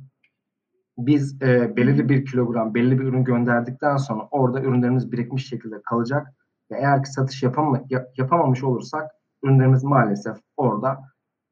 Biz 0.97 1.41
e, 1.41 1.75
belirli 1.75 2.09
bir 2.09 2.25
kilogram, 2.25 2.73
belli 2.73 2.99
bir 2.99 3.03
ürün 3.03 3.23
gönderdikten 3.23 3.97
sonra 3.97 4.27
orada 4.31 4.61
ürünlerimiz 4.61 5.11
birikmiş 5.11 5.47
şekilde 5.47 5.81
kalacak. 5.81 6.27
Ve 6.71 6.77
eğer 6.77 7.03
ki 7.03 7.11
satış 7.11 7.43
yapama, 7.43 7.83
yapamamış 8.17 8.63
olursak 8.63 9.11
ürünlerimiz 9.43 9.83
maalesef 9.83 10.37
orada 10.57 10.99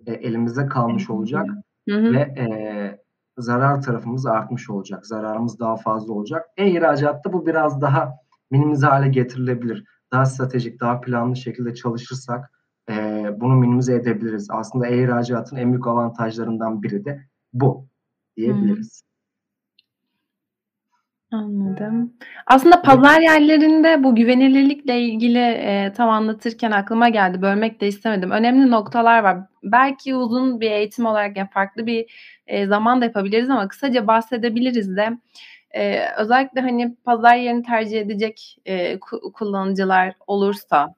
e, 0.06 0.14
elimizde 0.14 0.66
kalmış 0.66 1.10
olacak. 1.10 1.46
Hı 1.90 1.96
hı. 1.96 2.14
Ve 2.14 2.20
e, 2.20 2.46
zarar 3.41 3.81
tarafımız 3.81 4.25
artmış 4.25 4.69
olacak. 4.69 5.05
Zararımız 5.05 5.60
daha 5.60 5.75
fazla 5.75 6.13
olacak. 6.13 6.46
E-ihracatta 6.58 7.34
bu 7.34 7.46
biraz 7.46 7.81
daha 7.81 8.13
minimize 8.51 8.88
hale 8.88 9.08
getirilebilir. 9.08 9.84
Daha 10.12 10.25
stratejik, 10.25 10.79
daha 10.79 11.01
planlı 11.01 11.36
şekilde 11.36 11.75
çalışırsak 11.75 12.51
e, 12.89 12.93
bunu 13.39 13.55
minimize 13.55 13.96
edebiliriz. 13.96 14.48
Aslında 14.51 14.88
e-ihracatın 14.88 15.58
en 15.58 15.72
büyük 15.72 15.88
avantajlarından 15.88 16.84
biri 16.84 17.05
de 17.05 17.25
bu 17.53 17.88
diyebiliriz. 18.38 19.03
Anladım. 21.31 22.13
Aslında 22.48 22.81
pazar 22.81 23.21
yerlerinde 23.21 24.03
bu 24.03 24.15
güvenilirlikle 24.15 25.01
ilgili, 25.01 25.38
eee, 25.38 25.93
tam 25.93 26.09
anlatırken 26.09 26.71
aklıma 26.71 27.09
geldi, 27.09 27.41
bölmek 27.41 27.81
de 27.81 27.88
istemedim. 27.88 28.31
Önemli 28.31 28.71
noktalar 28.71 29.24
var. 29.24 29.38
Belki 29.63 30.15
uzun 30.15 30.62
bir 30.62 30.71
eğitim 30.71 31.05
olarak, 31.05 31.38
ya, 31.38 31.48
farklı 31.53 31.86
bir, 31.88 32.05
eee, 32.48 32.65
zaman 32.67 33.01
da 33.01 33.05
yapabiliriz 33.05 33.50
ama 33.50 33.67
kısaca 33.67 34.07
bahsedebiliriz 34.07 34.98
de. 34.98 35.09
Eee, 35.75 36.09
özellikle, 36.17 36.62
hani, 36.62 36.95
pazar 37.05 37.36
yerini 37.36 37.63
tercih 37.63 38.01
edecek, 38.01 38.57
ku 39.01 39.31
kullanıcılar 39.33 40.13
olursa 40.27 40.95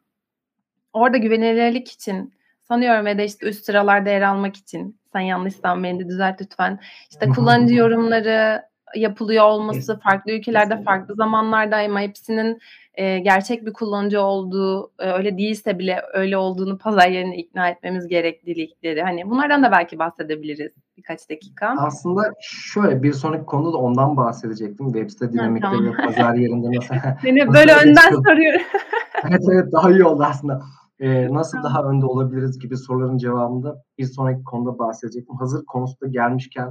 orada 0.94 1.18
güvenilirlik 1.18 1.92
için 1.92 2.34
sanıyorum 2.64 3.08
ya 3.08 3.18
da, 3.18 3.24
işte, 3.24 3.48
üst 3.48 3.66
sıralarda 3.66 4.10
yer 4.12 4.22
almak 4.24 4.58
için, 4.58 5.00
sen 5.14 5.20
yanlışsam 5.22 5.84
beni 5.84 6.00
de 6.00 6.10
düzelt 6.10 6.42
lütfen, 6.42 6.80
işte, 7.12 7.30
kullanıcı 7.30 7.76
yorumları 7.76 8.64
yapılıyor 8.96 9.46
olması, 9.46 10.00
farklı 10.00 10.32
ülkelerde 10.32 10.84
farklı 10.84 11.16
zamanlarda 11.16 11.78
ama 11.78 12.02
hepsinin 12.02 12.60
e, 12.94 13.20
gerçek 13.20 13.66
bir 13.66 13.74
kullanıcı 13.74 14.22
olduğu, 14.22 14.92
e, 15.00 15.12
öyle 15.12 15.38
değilse 15.38 15.80
bile 15.80 16.02
öyle 16.14 16.38
olduğunu 16.38 16.78
pazar 16.78 17.08
yerine 17.08 17.38
ikna 17.38 17.70
etmemiz 17.70 18.08
gereklilikleri. 18.08 19.04
Hani 19.04 19.30
bunlardan 19.30 19.64
da 19.64 19.72
belki 19.72 20.00
bahsedebiliriz 20.00 20.72
birkaç 20.98 21.30
dakika. 21.30 21.76
Aslında 21.78 22.22
şöyle 22.42 23.04
bir 23.04 23.14
sonraki 23.14 23.46
konuda 23.46 23.74
da 23.74 23.78
ondan 23.78 24.18
bahsedecektim. 24.18 24.94
Web 24.94 25.10
site 25.10 25.34
dinamikleri 25.34 25.72
tamam. 25.72 25.94
ve 25.94 26.06
pazar 26.06 26.34
yerinde 26.34 26.68
nasıl... 26.78 26.96
Seni 27.22 27.54
böyle 27.54 27.74
önden 27.74 28.12
soruyorum. 28.12 28.62
evet 29.30 29.42
evet 29.54 29.72
daha 29.74 29.92
iyi 29.92 30.04
oldu 30.04 30.24
aslında. 30.28 30.62
Ee, 31.00 31.34
nasıl 31.34 31.58
tamam. 31.58 31.74
daha 31.74 31.90
önde 31.90 32.06
olabiliriz 32.06 32.60
gibi 32.60 32.78
soruların 32.78 33.18
cevabında 33.18 33.84
bir 33.98 34.06
sonraki 34.06 34.44
konuda 34.44 34.80
bahsedecektim. 34.80 35.36
Hazır 35.36 35.66
konusunda 35.66 36.12
gelmişken 36.12 36.70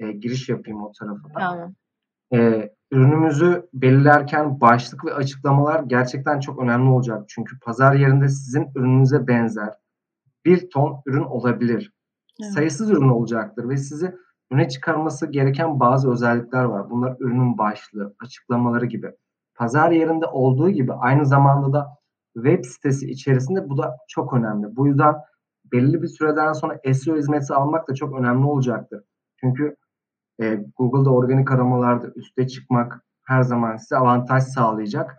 e, 0.00 0.12
giriş 0.12 0.48
yapayım 0.48 0.82
o 0.82 0.92
tarafa. 0.92 1.28
Tamam. 1.38 1.74
E, 2.32 2.70
ürünümüzü 2.90 3.68
belirlerken 3.74 4.60
başlık 4.60 5.04
ve 5.04 5.14
açıklamalar 5.14 5.82
gerçekten 5.82 6.40
çok 6.40 6.62
önemli 6.62 6.90
olacak. 6.90 7.24
Çünkü 7.28 7.58
pazar 7.58 7.94
yerinde 7.94 8.28
sizin 8.28 8.68
ürününüze 8.74 9.26
benzer 9.26 9.74
bir 10.44 10.70
ton 10.70 11.02
ürün 11.06 11.24
olabilir. 11.24 11.92
Evet. 12.42 12.52
Sayısız 12.52 12.90
ürün 12.90 13.08
olacaktır 13.08 13.68
ve 13.68 13.76
sizi 13.76 14.14
öne 14.50 14.68
çıkarması 14.68 15.26
gereken 15.26 15.80
bazı 15.80 16.12
özellikler 16.12 16.64
var. 16.64 16.90
Bunlar 16.90 17.16
ürünün 17.20 17.58
başlığı, 17.58 18.14
açıklamaları 18.20 18.86
gibi. 18.86 19.12
Pazar 19.54 19.90
yerinde 19.90 20.26
olduğu 20.26 20.70
gibi 20.70 20.92
aynı 20.92 21.26
zamanda 21.26 21.72
da 21.72 21.88
web 22.34 22.64
sitesi 22.64 23.10
içerisinde 23.10 23.68
bu 23.68 23.78
da 23.78 23.96
çok 24.08 24.32
önemli. 24.32 24.76
Bu 24.76 24.86
yüzden 24.86 25.14
belli 25.72 26.02
bir 26.02 26.08
süreden 26.08 26.52
sonra 26.52 26.80
SEO 26.94 27.16
hizmeti 27.16 27.54
almak 27.54 27.88
da 27.88 27.94
çok 27.94 28.20
önemli 28.20 28.46
olacaktır. 28.46 29.04
Çünkü 29.36 29.76
e, 30.40 30.64
Google'da 30.76 31.10
organik 31.10 31.50
aramalarda 31.50 32.08
üste 32.16 32.48
çıkmak 32.48 33.04
her 33.22 33.42
zaman 33.42 33.76
size 33.76 33.96
avantaj 33.96 34.42
sağlayacak. 34.42 35.16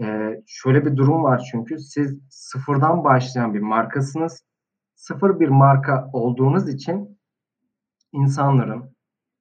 E, 0.00 0.36
şöyle 0.46 0.86
bir 0.86 0.96
durum 0.96 1.22
var 1.22 1.48
çünkü 1.50 1.78
siz 1.78 2.18
sıfırdan 2.30 3.04
başlayan 3.04 3.54
bir 3.54 3.60
markasınız. 3.60 4.44
Sıfır 4.94 5.40
bir 5.40 5.48
marka 5.48 6.10
olduğunuz 6.12 6.68
için 6.68 7.18
insanların, 8.12 8.96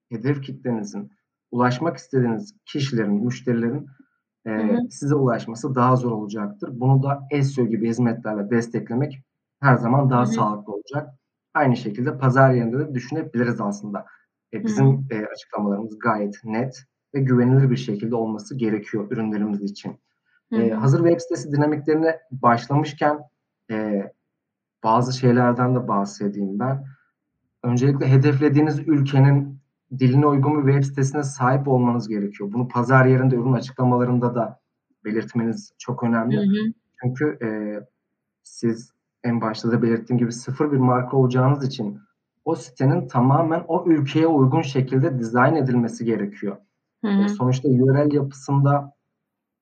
hedef 0.10 0.44
kitlenizin, 0.44 1.12
ulaşmak 1.52 1.98
istediğiniz 1.98 2.56
kişilerin, 2.66 3.26
müşterilerin 3.26 3.88
e, 4.46 4.50
hı 4.50 4.74
hı. 4.74 4.78
size 4.90 5.16
ulaşması 5.16 5.76
daha 5.76 5.96
zor 5.96 6.12
olacaktır. 6.12 6.70
Bunu 6.74 7.04
da 7.04 7.28
SEO 7.42 7.66
gibi 7.66 7.90
hizmetlerle 7.90 8.50
desteklemek 8.50 9.22
her 9.60 9.76
zaman 9.76 10.10
daha 10.10 10.22
hı 10.22 10.28
hı. 10.28 10.32
sağlıklı 10.32 10.74
olacak. 10.74 11.10
Aynı 11.54 11.78
şekilde 11.78 12.18
pazar 12.18 12.52
yerinde 12.52 12.80
de 12.80 12.94
düşünebiliriz 12.94 13.62
aslında. 13.62 14.06
E, 14.54 14.64
bizim 14.64 15.08
e, 15.12 15.26
açıklamalarımız 15.26 16.00
gayet 16.00 16.36
net 16.44 16.84
ve 17.16 17.20
güvenilir 17.20 17.70
bir 17.70 17.78
şekilde 17.78 18.16
olması 18.16 18.58
gerekiyor 18.58 19.12
ürünlerimiz 19.12 19.62
için. 19.62 20.00
E, 20.52 20.70
hazır 20.70 20.98
web 20.98 21.20
sitesi 21.20 21.52
dinamiklerine 21.52 22.20
başlamışken 22.32 23.20
e, 23.72 24.04
bazı 24.84 25.18
şeylerden 25.18 25.76
de 25.76 25.88
bahsedeyim 25.88 26.60
ben. 26.60 26.86
Öncelikle 27.64 28.08
hedeflediğiniz 28.08 28.80
ülkenin 28.80 29.60
diline 30.00 30.26
uygun 30.26 30.68
bir 30.68 30.72
web 30.72 30.84
sitesine 30.84 31.24
sahip 31.24 31.68
olmanız 31.68 32.08
gerekiyor. 32.08 32.54
Bunu 32.54 32.68
pazar 32.68 33.06
yerinde 33.06 33.36
ürün 33.36 33.54
açıklamalarında 33.54 34.36
da 34.36 34.60
belirtmeniz 35.06 35.74
çok 35.78 36.04
önemli. 36.04 36.38
Hı 36.38 36.42
hı. 36.42 36.74
Çünkü 37.02 37.38
e, 37.42 37.50
siz 38.44 38.94
en 39.24 39.42
başta 39.42 39.72
da 39.72 39.82
belirttiğim 39.82 40.18
gibi 40.18 40.32
sıfır 40.32 40.72
bir 40.72 40.78
marka 40.78 41.18
olacağınız 41.18 41.66
için 41.66 42.00
o 42.48 42.56
sitenin 42.56 43.08
tamamen 43.08 43.64
o 43.68 43.84
ülkeye 43.88 44.28
uygun 44.28 44.62
şekilde 44.62 45.20
dizayn 45.20 45.56
edilmesi 45.56 46.06
gerekiyor. 46.06 46.58
Hı 47.06 47.08
hı. 47.08 47.24
E, 47.24 47.28
sonuçta 47.28 47.70
URL 47.70 48.14
yapısında 48.14 48.94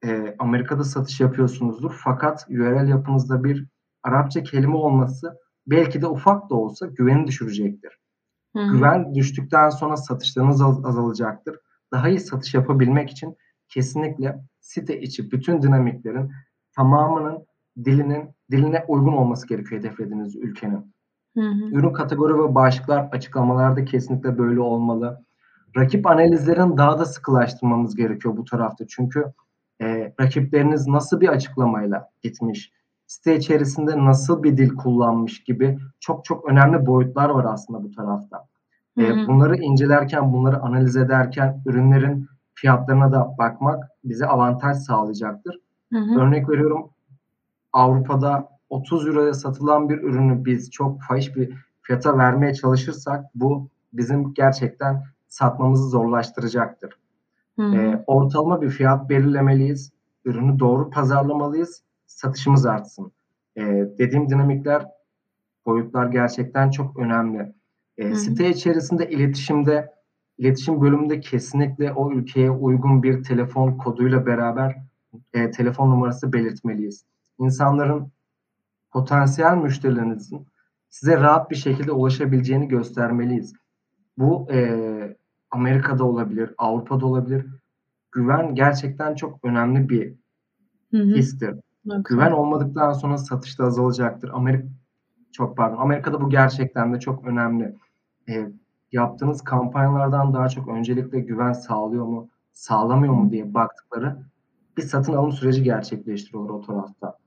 e, 0.05 0.35
Amerika'da 0.39 0.83
satış 0.83 1.19
yapıyorsunuzdur. 1.19 2.01
Fakat 2.03 2.47
URL 2.49 2.87
yapınızda 2.87 3.43
bir 3.43 3.65
Arapça 4.03 4.43
kelime 4.43 4.75
olması 4.75 5.37
belki 5.67 6.01
de 6.01 6.07
ufak 6.07 6.49
da 6.49 6.55
olsa 6.55 6.85
güveni 6.85 7.27
düşürecektir. 7.27 7.99
Hı 8.55 8.59
hı. 8.59 8.71
Güven 8.71 9.15
düştükten 9.15 9.69
sonra 9.69 9.97
satışlarınız 9.97 10.61
azalacaktır. 10.61 11.59
Daha 11.91 12.09
iyi 12.09 12.19
satış 12.19 12.53
yapabilmek 12.53 13.09
için 13.09 13.37
kesinlikle 13.67 14.41
site 14.59 15.01
içi 15.01 15.31
bütün 15.31 15.61
dinamiklerin 15.61 16.31
tamamının 16.75 17.45
dilinin 17.85 18.29
diline 18.51 18.85
uygun 18.87 19.13
olması 19.13 19.47
gerekiyor 19.47 19.81
hedeflediğiniz 19.81 20.35
ülkenin. 20.35 20.94
Hı 21.35 21.41
hı. 21.41 21.65
Ürün 21.71 21.93
kategori 21.93 22.33
ve 22.33 22.55
başlıklar 22.55 23.09
açıklamalarda 23.11 23.85
kesinlikle 23.85 24.37
böyle 24.37 24.59
olmalı. 24.59 25.25
Rakip 25.77 26.07
analizlerin 26.07 26.77
daha 26.77 26.99
da 26.99 27.05
sıkılaştırmamız 27.05 27.95
gerekiyor 27.95 28.37
bu 28.37 28.45
tarafta. 28.45 28.85
Çünkü 28.87 29.25
e, 29.81 30.13
rakipleriniz 30.21 30.87
nasıl 30.87 31.21
bir 31.21 31.27
açıklamayla 31.27 32.09
gitmiş, 32.21 32.71
site 33.07 33.35
içerisinde 33.35 34.05
nasıl 34.05 34.43
bir 34.43 34.57
dil 34.57 34.75
kullanmış 34.75 35.43
gibi 35.43 35.79
çok 35.99 36.25
çok 36.25 36.49
önemli 36.49 36.85
boyutlar 36.85 37.29
var 37.29 37.45
aslında 37.49 37.83
bu 37.83 37.91
tarafta. 37.91 38.45
E, 38.97 39.03
hı 39.03 39.13
hı. 39.13 39.27
bunları 39.27 39.55
incelerken, 39.57 40.33
bunları 40.33 40.61
analiz 40.61 40.97
ederken 40.97 41.61
ürünlerin 41.65 42.27
fiyatlarına 42.53 43.11
da 43.11 43.35
bakmak 43.37 43.83
bize 44.03 44.25
avantaj 44.25 44.77
sağlayacaktır. 44.77 45.59
Hı 45.93 45.99
hı. 45.99 46.19
Örnek 46.19 46.49
veriyorum 46.49 46.89
Avrupa'da 47.73 48.54
30 48.75 49.07
euroya 49.07 49.33
satılan 49.33 49.89
bir 49.89 49.97
ürünü 49.97 50.45
biz 50.45 50.71
çok 50.71 51.01
fahiş 51.01 51.35
bir 51.35 51.53
fiyata 51.81 52.17
vermeye 52.17 52.53
çalışırsak 52.53 53.25
bu 53.35 53.69
bizim 53.93 54.33
gerçekten 54.33 55.03
satmamızı 55.27 55.89
zorlaştıracaktır. 55.89 56.97
E, 57.59 58.03
ortalama 58.07 58.61
bir 58.61 58.69
fiyat 58.69 59.09
belirlemeliyiz. 59.09 59.91
Ürünü 60.25 60.59
doğru 60.59 60.89
pazarlamalıyız. 60.89 61.83
Satışımız 62.05 62.65
artsın. 62.65 63.11
E, 63.57 63.61
dediğim 63.97 64.29
dinamikler, 64.29 64.85
boyutlar 65.65 66.05
gerçekten 66.05 66.69
çok 66.69 66.97
önemli. 66.99 67.53
E, 67.97 68.15
site 68.15 68.49
içerisinde 68.49 69.09
iletişimde 69.09 69.93
iletişim 70.37 70.81
bölümünde 70.81 71.19
kesinlikle 71.19 71.93
o 71.93 72.11
ülkeye 72.11 72.51
uygun 72.51 73.03
bir 73.03 73.23
telefon 73.23 73.77
koduyla 73.77 74.25
beraber 74.25 74.77
e, 75.33 75.51
telefon 75.51 75.91
numarası 75.91 76.33
belirtmeliyiz. 76.33 77.05
İnsanların 77.39 78.11
potansiyel 78.95 79.57
müşterilerinizin 79.57 80.47
size 80.89 81.17
rahat 81.17 81.51
bir 81.51 81.55
şekilde 81.55 81.91
ulaşabileceğini 81.91 82.67
göstermeliyiz. 82.67 83.53
Bu 84.17 84.51
e, 84.51 85.17
Amerika'da 85.51 86.03
olabilir, 86.03 86.53
Avrupa'da 86.57 87.05
olabilir. 87.05 87.45
Güven 88.11 88.55
gerçekten 88.55 89.15
çok 89.15 89.39
önemli 89.43 89.89
bir 89.89 90.15
hı 90.91 90.97
hı. 90.97 91.15
histir. 91.15 91.55
Okay. 91.85 92.01
Güven 92.03 92.31
olmadıktan 92.31 92.93
sonra 92.93 93.17
satış 93.17 93.59
da 93.59 93.65
azalacaktır. 93.65 94.29
Amerika 94.33 94.67
çok 95.31 95.57
pardon. 95.57 95.77
Amerika'da 95.77 96.21
bu 96.21 96.29
gerçekten 96.29 96.93
de 96.93 96.99
çok 96.99 97.27
önemli. 97.27 97.75
E, 98.29 98.51
yaptığınız 98.91 99.41
kampanyalardan 99.41 100.33
daha 100.33 100.49
çok 100.49 100.67
öncelikle 100.67 101.19
güven 101.19 101.53
sağlıyor 101.53 102.05
mu, 102.05 102.29
sağlamıyor 102.53 103.13
mu 103.13 103.31
diye 103.31 103.53
baktıkları 103.53 104.17
bir 104.77 104.81
satın 104.81 105.13
alım 105.13 105.31
süreci 105.31 105.63
gerçekleştiriyorlar 105.63 106.53
o 106.53 106.61
tarafta. 106.61 107.24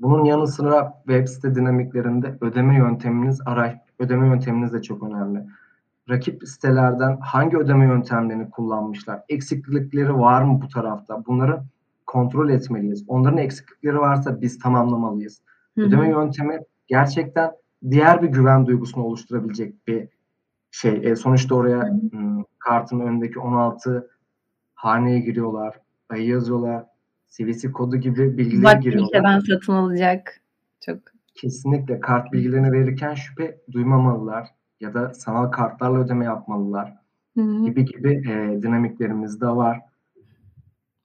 Bunun 0.00 0.24
yanı 0.24 0.46
sıra 0.46 1.02
web 1.06 1.26
site 1.26 1.54
dinamiklerinde 1.54 2.38
ödeme 2.40 2.76
yönteminiz, 2.76 3.40
araç, 3.46 3.76
ödeme 3.98 4.26
yönteminiz 4.26 4.72
de 4.72 4.82
çok 4.82 5.02
önemli. 5.02 5.46
Rakip 6.10 6.48
sitelerden 6.48 7.18
hangi 7.20 7.56
ödeme 7.56 7.84
yöntemlerini 7.84 8.50
kullanmışlar? 8.50 9.22
Eksiklikleri 9.28 10.18
var 10.18 10.42
mı 10.42 10.60
bu 10.62 10.68
tarafta? 10.68 11.26
Bunları 11.26 11.62
kontrol 12.06 12.48
etmeliyiz. 12.50 13.04
Onların 13.08 13.38
eksiklikleri 13.38 13.98
varsa 13.98 14.40
biz 14.40 14.58
tamamlamalıyız. 14.58 15.42
Hı 15.74 15.80
hı. 15.80 15.86
Ödeme 15.86 16.08
yöntemi 16.08 16.60
gerçekten 16.86 17.52
diğer 17.90 18.22
bir 18.22 18.28
güven 18.28 18.66
duygusunu 18.66 19.04
oluşturabilecek 19.04 19.88
bir 19.88 20.08
şey. 20.70 21.00
E, 21.10 21.16
sonuçta 21.16 21.54
oraya 21.54 21.78
hı 21.82 22.16
hı. 22.16 22.44
kartın 22.58 23.00
önündeki 23.00 23.38
16 23.38 24.10
haneye 24.74 25.20
giriyorlar, 25.20 25.80
ayı 26.08 26.26
yazıyorlar, 26.26 26.86
CVC 27.28 27.72
kodu 27.72 27.96
gibi 27.96 28.38
bilgileri 28.38 28.62
Bak, 28.62 28.82
giriyorlar. 28.82 29.08
ülkeden 29.08 29.40
satın 29.40 29.72
alacak. 29.72 30.40
Çok. 30.80 30.98
Kesinlikle 31.34 32.00
kart 32.00 32.32
bilgilerini 32.32 32.72
verirken 32.72 33.14
şüphe 33.14 33.60
duymamalılar 33.72 34.48
ya 34.80 34.94
da 34.94 35.14
sanal 35.14 35.46
kartlarla 35.50 35.98
ödeme 35.98 36.24
yapmalılar 36.24 36.94
Hı-hı. 37.36 37.64
gibi 37.64 37.84
gibi 37.84 38.12
e, 38.12 38.62
dinamiklerimiz 38.62 39.40
de 39.40 39.46
var. 39.46 39.80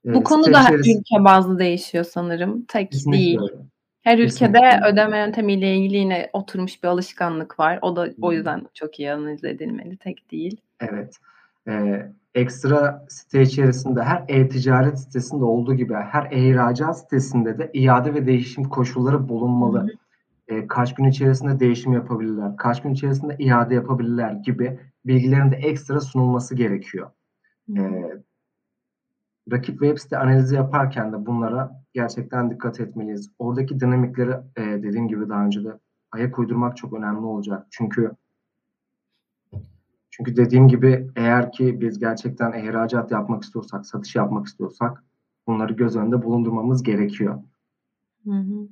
E, 0.06 0.14
Bu 0.14 0.24
konu 0.24 0.54
da 0.54 0.74
ülke 0.74 1.24
bazlı 1.24 1.60
değişiyor 1.60 2.04
sanırım. 2.04 2.66
Tek 2.68 2.92
Kesinlikle 2.92 3.20
değil. 3.20 3.40
Öyle. 3.42 3.64
Her 4.02 4.18
ülkede 4.18 4.60
Kesinlikle. 4.60 4.88
ödeme 4.88 5.18
yöntemiyle 5.18 5.76
ilgili 5.76 5.98
yine 5.98 6.30
oturmuş 6.34 6.84
bir 6.84 6.88
alışkanlık 6.88 7.60
var. 7.60 7.80
O 7.82 7.96
da 7.96 8.10
o 8.22 8.34
yüzden 8.34 8.68
çok 8.74 9.00
iyi 9.00 9.12
analiz 9.12 9.44
edilmeli. 9.44 9.98
Tek 9.98 10.32
değil. 10.32 10.62
Evet. 10.80 11.16
Ee, 11.68 12.12
ekstra 12.36 13.06
site 13.10 13.42
içerisinde 13.42 14.04
her 14.04 14.26
e-ticaret 14.28 15.00
sitesinde 15.00 15.44
olduğu 15.46 15.74
gibi 15.74 15.94
her 15.94 16.32
e-ihracat 16.32 17.00
sitesinde 17.00 17.58
de 17.58 17.70
iade 17.74 18.14
ve 18.14 18.28
değişim 18.28 18.64
koşulları 18.64 19.30
bulunmalı. 19.30 19.88
E, 20.48 20.68
kaç 20.68 20.96
gün 20.96 21.06
içerisinde 21.06 21.60
değişim 21.60 21.94
yapabilirler, 21.94 22.58
kaç 22.58 22.82
gün 22.82 22.94
içerisinde 22.94 23.36
iade 23.40 23.76
yapabilirler 23.76 24.32
gibi 24.32 24.80
bilgilerin 25.06 25.52
de 25.52 25.56
ekstra 25.56 26.02
sunulması 26.02 26.56
gerekiyor. 26.56 27.12
E, 27.78 27.82
rakip 29.52 29.80
web 29.80 29.98
site 29.98 30.18
analizi 30.18 30.56
yaparken 30.56 31.14
de 31.14 31.26
bunlara 31.26 31.84
gerçekten 31.94 32.52
dikkat 32.52 32.80
etmeliyiz. 32.80 33.32
Oradaki 33.40 33.80
dinamikleri 33.80 34.32
e, 34.58 34.62
dediğim 34.84 35.08
gibi 35.08 35.30
daha 35.30 35.46
önce 35.46 35.64
de 35.64 35.80
ayak 36.12 36.40
uydurmak 36.40 36.78
çok 36.78 36.94
önemli 36.94 37.26
olacak. 37.26 37.68
Çünkü 37.70 38.12
çünkü 40.18 40.36
dediğim 40.36 40.68
gibi 40.68 41.08
eğer 41.16 41.52
ki 41.52 41.82
biz 41.82 42.00
gerçekten 42.00 42.54
ihracat 42.54 43.12
yapmak 43.12 43.44
istiyorsak, 43.44 43.86
satış 43.86 44.16
yapmak 44.16 44.48
istiyorsak 44.48 45.04
bunları 45.48 45.74
göz 45.74 45.96
önünde 45.96 46.24
bulundurmamız 46.24 46.84
gerekiyor. 46.84 47.40
Hı 48.24 48.32
hı. 48.32 48.68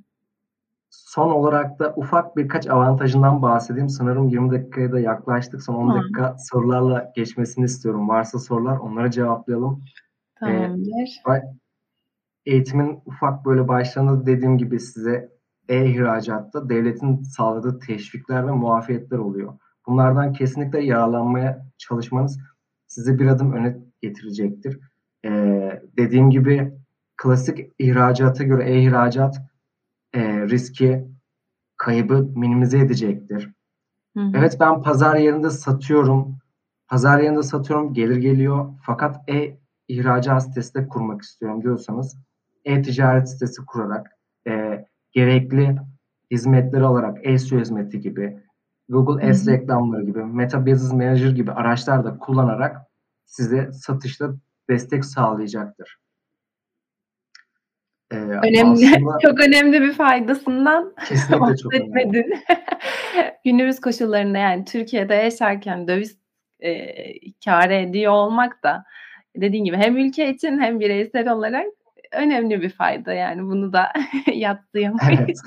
Son 0.90 1.30
olarak 1.30 1.78
da 1.78 1.94
ufak 1.96 2.36
birkaç 2.36 2.66
avantajından 2.66 3.42
bahsedeyim. 3.42 3.88
Sanırım 3.88 4.28
20 4.28 4.50
dakikaya 4.50 4.92
da 4.92 5.00
yaklaştık. 5.00 5.62
Son 5.62 5.74
10 5.74 5.90
hı. 5.90 5.98
dakika 5.98 6.36
sorularla 6.38 7.12
geçmesini 7.16 7.64
istiyorum. 7.64 8.08
Varsa 8.08 8.38
sorular 8.38 8.76
onlara 8.76 9.10
cevaplayalım. 9.10 9.84
Tamamdır. 10.40 11.22
Ee, 11.28 11.42
eğitimin 12.46 13.00
ufak 13.06 13.44
böyle 13.44 13.68
başlarında 13.68 14.26
dediğim 14.26 14.58
gibi 14.58 14.80
size 14.80 15.32
e-ihracatta 15.68 16.68
devletin 16.68 17.22
sağladığı 17.22 17.78
teşvikler 17.78 18.46
ve 18.46 18.50
muafiyetler 18.50 19.18
oluyor. 19.18 19.54
Bunlardan 19.86 20.32
kesinlikle 20.32 20.84
yararlanmaya 20.84 21.66
çalışmanız 21.78 22.38
sizi 22.86 23.18
bir 23.18 23.26
adım 23.26 23.52
öne 23.52 23.76
getirecektir. 24.02 24.80
Ee, 25.24 25.82
dediğim 25.96 26.30
gibi 26.30 26.72
klasik 27.16 27.72
ihracata 27.78 28.44
göre 28.44 28.70
e-ihracat 28.70 29.42
e, 30.14 30.48
riski, 30.48 31.04
kaybı 31.76 32.22
minimize 32.36 32.78
edecektir. 32.78 33.50
Hı 34.16 34.20
hı. 34.20 34.32
Evet 34.34 34.56
ben 34.60 34.82
pazar 34.82 35.16
yerinde 35.16 35.50
satıyorum. 35.50 36.38
Pazar 36.88 37.20
yerinde 37.20 37.42
satıyorum, 37.42 37.94
gelir 37.94 38.16
geliyor. 38.16 38.68
Fakat 38.82 39.28
e-ihracat 39.28 40.42
sitesi 40.42 40.74
de 40.74 40.88
kurmak 40.88 41.22
istiyorum 41.22 41.62
diyorsanız 41.62 42.16
e-ticaret 42.64 43.28
sitesi 43.28 43.66
kurarak 43.66 44.18
e, 44.46 44.84
gerekli 45.12 45.76
hizmetleri 46.30 46.84
alarak 46.84 47.18
e-SEO 47.22 47.60
hizmeti 47.60 48.00
gibi 48.00 48.42
Google 48.92 49.28
Ads 49.28 49.48
reklamları 49.48 50.04
gibi, 50.04 50.24
Meta 50.24 50.66
Business 50.66 50.92
Manager 50.92 51.30
gibi 51.30 51.52
araçlar 51.52 52.04
da 52.04 52.18
kullanarak 52.18 52.76
size 53.24 53.72
satışta 53.72 54.30
destek 54.68 55.04
sağlayacaktır. 55.04 55.98
Ee, 58.12 58.16
önemli, 58.16 58.86
aslında, 58.88 59.18
çok 59.22 59.40
önemli 59.40 59.80
bir 59.80 59.92
faydasından 59.92 60.94
kesinlikle 61.08 61.56
çok 61.56 61.74
önemli. 61.74 62.42
Günümüz 63.44 63.80
koşullarında 63.80 64.38
yani 64.38 64.64
Türkiye'de 64.64 65.14
yaşarken 65.14 65.88
döviz 65.88 66.18
e, 66.60 66.94
kar 67.44 67.70
ediyor 67.70 68.12
olmak 68.12 68.62
da 68.62 68.84
dediğin 69.36 69.64
gibi 69.64 69.76
hem 69.76 69.96
ülke 69.96 70.30
için 70.30 70.60
hem 70.60 70.80
bireysel 70.80 71.28
olarak 71.32 71.66
önemli 72.12 72.62
bir 72.62 72.70
fayda 72.70 73.12
yani 73.12 73.42
bunu 73.42 73.72
da 73.72 73.92
yatsıyamayız. 74.34 75.42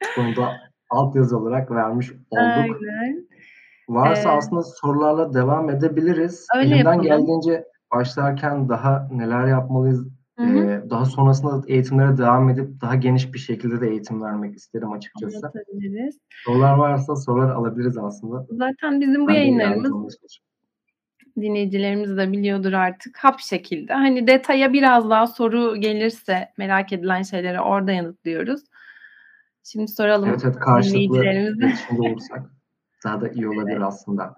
Evet. 0.00 0.10
Bunu 0.16 0.36
da 0.36 0.52
altyazı 0.96 1.38
olarak 1.38 1.70
vermiş 1.70 2.12
olduk. 2.12 2.22
Aynen. 2.36 3.26
Varsa 3.88 4.28
ee, 4.28 4.32
aslında 4.32 4.62
sorularla 4.62 5.34
devam 5.34 5.70
edebiliriz. 5.70 6.46
Öyle 6.56 6.74
Elimden 6.74 6.92
yapalım. 6.92 7.02
geldiğince 7.02 7.64
başlarken 7.94 8.68
daha 8.68 9.08
neler 9.12 9.46
yapmalıyız, 9.46 10.06
e, 10.38 10.80
daha 10.90 11.04
sonrasında 11.04 11.62
eğitimlere 11.66 12.18
devam 12.18 12.48
edip 12.48 12.80
daha 12.80 12.94
geniş 12.94 13.34
bir 13.34 13.38
şekilde 13.38 13.80
de 13.80 13.88
eğitim 13.88 14.22
vermek 14.22 14.56
isterim 14.56 14.92
açıkçası. 14.92 15.52
Sorular 16.44 16.76
varsa 16.76 17.16
sorular 17.16 17.50
alabiliriz 17.50 17.98
aslında. 17.98 18.46
Zaten 18.50 19.00
bizim 19.00 19.24
bu 19.24 19.28
ben 19.28 19.34
yayınlarımız 19.34 20.16
dinleyicilerimiz 21.40 22.16
de 22.16 22.32
biliyordur 22.32 22.72
artık 22.72 23.18
hap 23.18 23.40
şekilde. 23.40 23.92
Hani 23.92 24.26
detaya 24.26 24.72
biraz 24.72 25.10
daha 25.10 25.26
soru 25.26 25.76
gelirse 25.76 26.48
merak 26.58 26.92
edilen 26.92 27.22
şeyleri 27.22 27.60
orada 27.60 27.92
yanıtlıyoruz. 27.92 28.60
Şimdi 29.72 29.88
soralım 29.88 30.28
evet, 30.28 30.42
evet, 30.44 30.84
dinleyicilerimize. 30.84 31.74
olursak 31.98 32.42
daha 33.04 33.20
da 33.20 33.28
iyi 33.28 33.48
olabilir 33.48 33.80
aslında. 33.80 34.36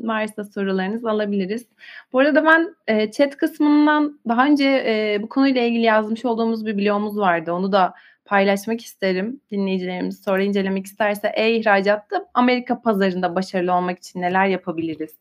Varsa 0.00 0.44
sorularınız 0.44 1.04
alabiliriz. 1.04 1.66
Bu 2.12 2.18
arada 2.18 2.44
ben 2.44 2.74
e, 2.86 3.10
chat 3.10 3.36
kısmından 3.36 4.20
daha 4.28 4.46
önce 4.46 4.64
e, 4.64 5.18
bu 5.22 5.28
konuyla 5.28 5.62
ilgili 5.62 5.82
yazmış 5.82 6.24
olduğumuz 6.24 6.66
bir 6.66 6.78
blogumuz 6.78 7.18
vardı. 7.18 7.52
Onu 7.52 7.72
da 7.72 7.94
paylaşmak 8.24 8.80
isterim. 8.80 9.40
Dinleyicilerimiz 9.50 10.22
sonra 10.22 10.42
incelemek 10.42 10.86
isterse 10.86 11.32
e-ihracatta 11.34 12.28
Amerika 12.34 12.80
pazarında 12.80 13.34
başarılı 13.34 13.74
olmak 13.74 13.98
için 13.98 14.20
neler 14.20 14.46
yapabiliriz? 14.46 15.14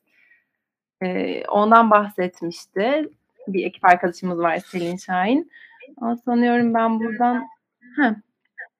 E, 1.01 1.43
ondan 1.47 1.91
bahsetmişti. 1.91 3.09
Bir 3.47 3.65
ekip 3.65 3.85
arkadaşımız 3.85 4.39
var 4.39 4.57
Selin 4.57 4.97
Şahin. 4.97 5.51
Ama 6.01 6.15
sanıyorum 6.15 6.73
ben 6.73 6.99
buradan 6.99 7.47
heh, 7.97 8.13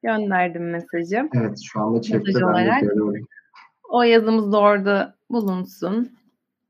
gönderdim 0.06 0.70
mesajı. 0.70 1.30
Evet 1.34 1.60
şu 1.64 1.82
anda 1.82 2.02
chatte 2.02 2.32
ben 2.56 2.82
görüyorum. 2.82 3.28
O 3.90 4.04
yazımız 4.04 4.52
da 4.52 4.60
orada 4.60 5.16
bulunsun. 5.30 6.12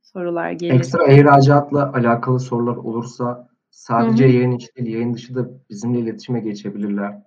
Sorular 0.01 0.51
gelir. 0.51 0.73
Ekstra 0.73 1.05
ihracatla 1.05 1.93
alakalı 1.93 2.39
sorular 2.39 2.75
olursa 2.75 3.49
sadece 3.69 4.23
Hı-hı. 4.23 4.33
yayın 4.33 4.51
içi 4.51 4.75
değil 4.75 4.87
yayın 4.87 5.13
dışı 5.13 5.35
da 5.35 5.49
bizimle 5.69 5.99
iletişime 5.99 6.39
geçebilirler. 6.39 7.21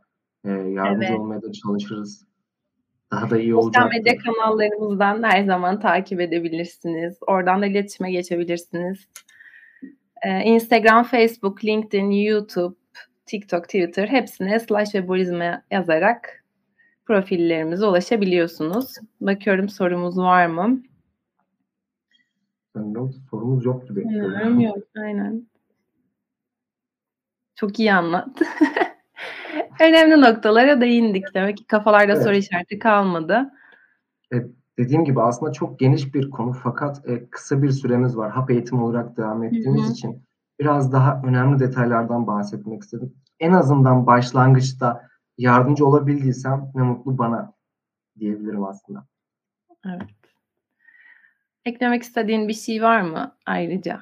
Ee, 0.44 0.51
yardımcı 0.51 1.07
evet. 1.07 1.18
olmaya 1.18 1.42
da 1.42 1.53
çalışırız. 1.53 2.25
Daha 3.11 3.31
da 3.31 3.38
iyi 3.38 3.55
olacak. 3.55 3.83
Sosyal 3.83 3.99
medya 3.99 4.14
kanallarımızdan 4.18 5.23
her 5.23 5.44
zaman 5.44 5.81
takip 5.81 6.21
edebilirsiniz. 6.21 7.18
Oradan 7.27 7.62
da 7.62 7.66
iletişime 7.66 8.11
geçebilirsiniz. 8.11 9.09
Ee, 10.23 10.42
Instagram, 10.44 11.05
Facebook, 11.05 11.64
LinkedIn, 11.64 12.11
YouTube, 12.11 12.77
TikTok, 13.29 13.64
Twitter 13.64 14.09
hepsine 14.09 14.61
slash 14.61 14.95
ve 14.95 15.61
yazarak 15.71 16.45
profillerimize 17.07 17.87
ulaşabiliyorsunuz. 17.87 18.95
Bakıyorum 19.21 19.69
sorumuz 19.69 20.19
var 20.19 20.47
mı? 20.47 20.83
Sanırım 22.75 23.12
sorumuz 23.31 23.64
yok 23.64 23.88
gibi 23.88 24.03
Sanırım 24.03 24.61
yok. 24.61 24.79
Aynen. 24.97 25.47
Çok 27.55 27.79
iyi 27.79 27.93
anlattın. 27.93 28.47
Önemli 29.81 30.21
noktalara 30.21 30.81
değindik. 30.81 31.25
Demek 31.35 31.57
ki 31.57 31.67
kafalarda 31.67 32.17
soru 32.17 32.35
Evet. 32.35 32.45
işareti 32.45 32.79
kalmadı. 32.79 33.51
Evet, 34.31 34.51
dediğim 34.79 35.05
gibi 35.05 35.23
aslında 35.23 35.53
çok 35.53 35.79
geniş 35.79 36.14
bir 36.14 36.31
konu 36.31 36.53
fakat, 36.53 37.09
eee, 37.09 37.31
kısa 37.31 37.62
bir 37.62 37.71
süremiz 37.71 38.17
var. 38.17 38.31
Hap 38.31 38.51
eğitimi 38.51 38.83
olarak 38.83 39.17
devam 39.17 39.45
ettiğimiz 39.45 39.88
hı. 39.88 39.93
için 39.93 40.28
biraz 40.61 40.92
daha 40.92 41.23
önemli 41.25 41.59
detaylardan 41.59 42.27
bahsetmek 42.27 42.83
istedim. 42.83 43.14
En 43.40 43.53
azından 43.53 44.07
başlangıçta 44.07 45.09
yardımcı 45.38 45.87
olabildiysem 45.87 46.73
ne 46.75 46.83
mutlu 46.83 47.18
bana 47.18 47.53
diyebilirim 48.18 48.64
aslında. 48.64 49.07
Evet. 49.87 50.03
Eklemek 51.64 52.03
istediğin 52.03 52.49
bir 52.49 52.53
şey 52.55 52.83
var 52.83 53.01
mı 53.01 53.37
ayrıca? 53.47 54.01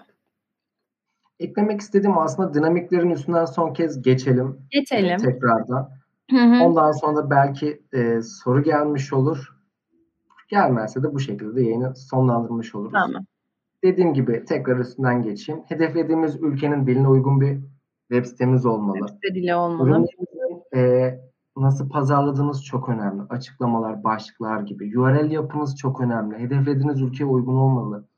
Eklemek 1.39 1.81
istediğim 1.81 2.19
aslında 2.19 2.55
dinamiklerin 2.55 3.11
üstünden 3.11 3.45
son 3.45 3.73
kez 3.73 4.03
geçelim, 4.03 4.59
Geçelim. 4.71 5.19
tekrardan. 5.19 5.91
Hı 6.31 6.37
hı. 6.37 6.63
Ondan 6.65 6.93
sonra 6.93 7.17
da 7.17 7.31
belki, 7.31 7.83
eee, 7.93 8.21
soru 8.23 8.63
gelmiş 8.63 9.13
olur. 9.13 9.57
Gelmezse 10.49 11.03
de 11.03 11.15
bu 11.15 11.21
şekilde 11.21 11.63
yayını 11.63 11.97
sonlandırmış 11.97 12.75
oluruz. 12.75 12.93
Tamam. 12.93 13.27
Dediğim 13.87 14.15
gibi 14.15 14.45
tekrar 14.45 14.79
üstünden 14.79 15.23
geçeyim. 15.23 15.63
Hedeflediğimiz 15.69 16.37
ülkenin 16.43 16.87
diline 16.87 17.09
uygun 17.09 17.41
bir 17.41 17.59
web 18.13 18.25
sitemiz 18.25 18.67
olmalı. 18.67 18.99
Web 18.99 19.15
site 19.15 19.35
dili 19.35 19.55
olmalı. 19.55 19.89
Ürünlerinizi, 19.89 20.63
eee, 20.75 21.21
nasıl 21.57 21.89
pazarladığınız 21.91 22.65
çok 22.65 22.89
önemli. 22.89 23.23
Açıklamalar, 23.31 24.05
başlıklar 24.05 24.61
gibi. 24.61 24.99
URL 24.99 25.31
yapınız 25.31 25.77
çok 25.77 26.01
önemli. 26.01 26.39
Hedeflediğiniz 26.39 27.03
ülkeye 27.03 27.25
uygun 27.25 27.57
olmalı. 27.57 28.09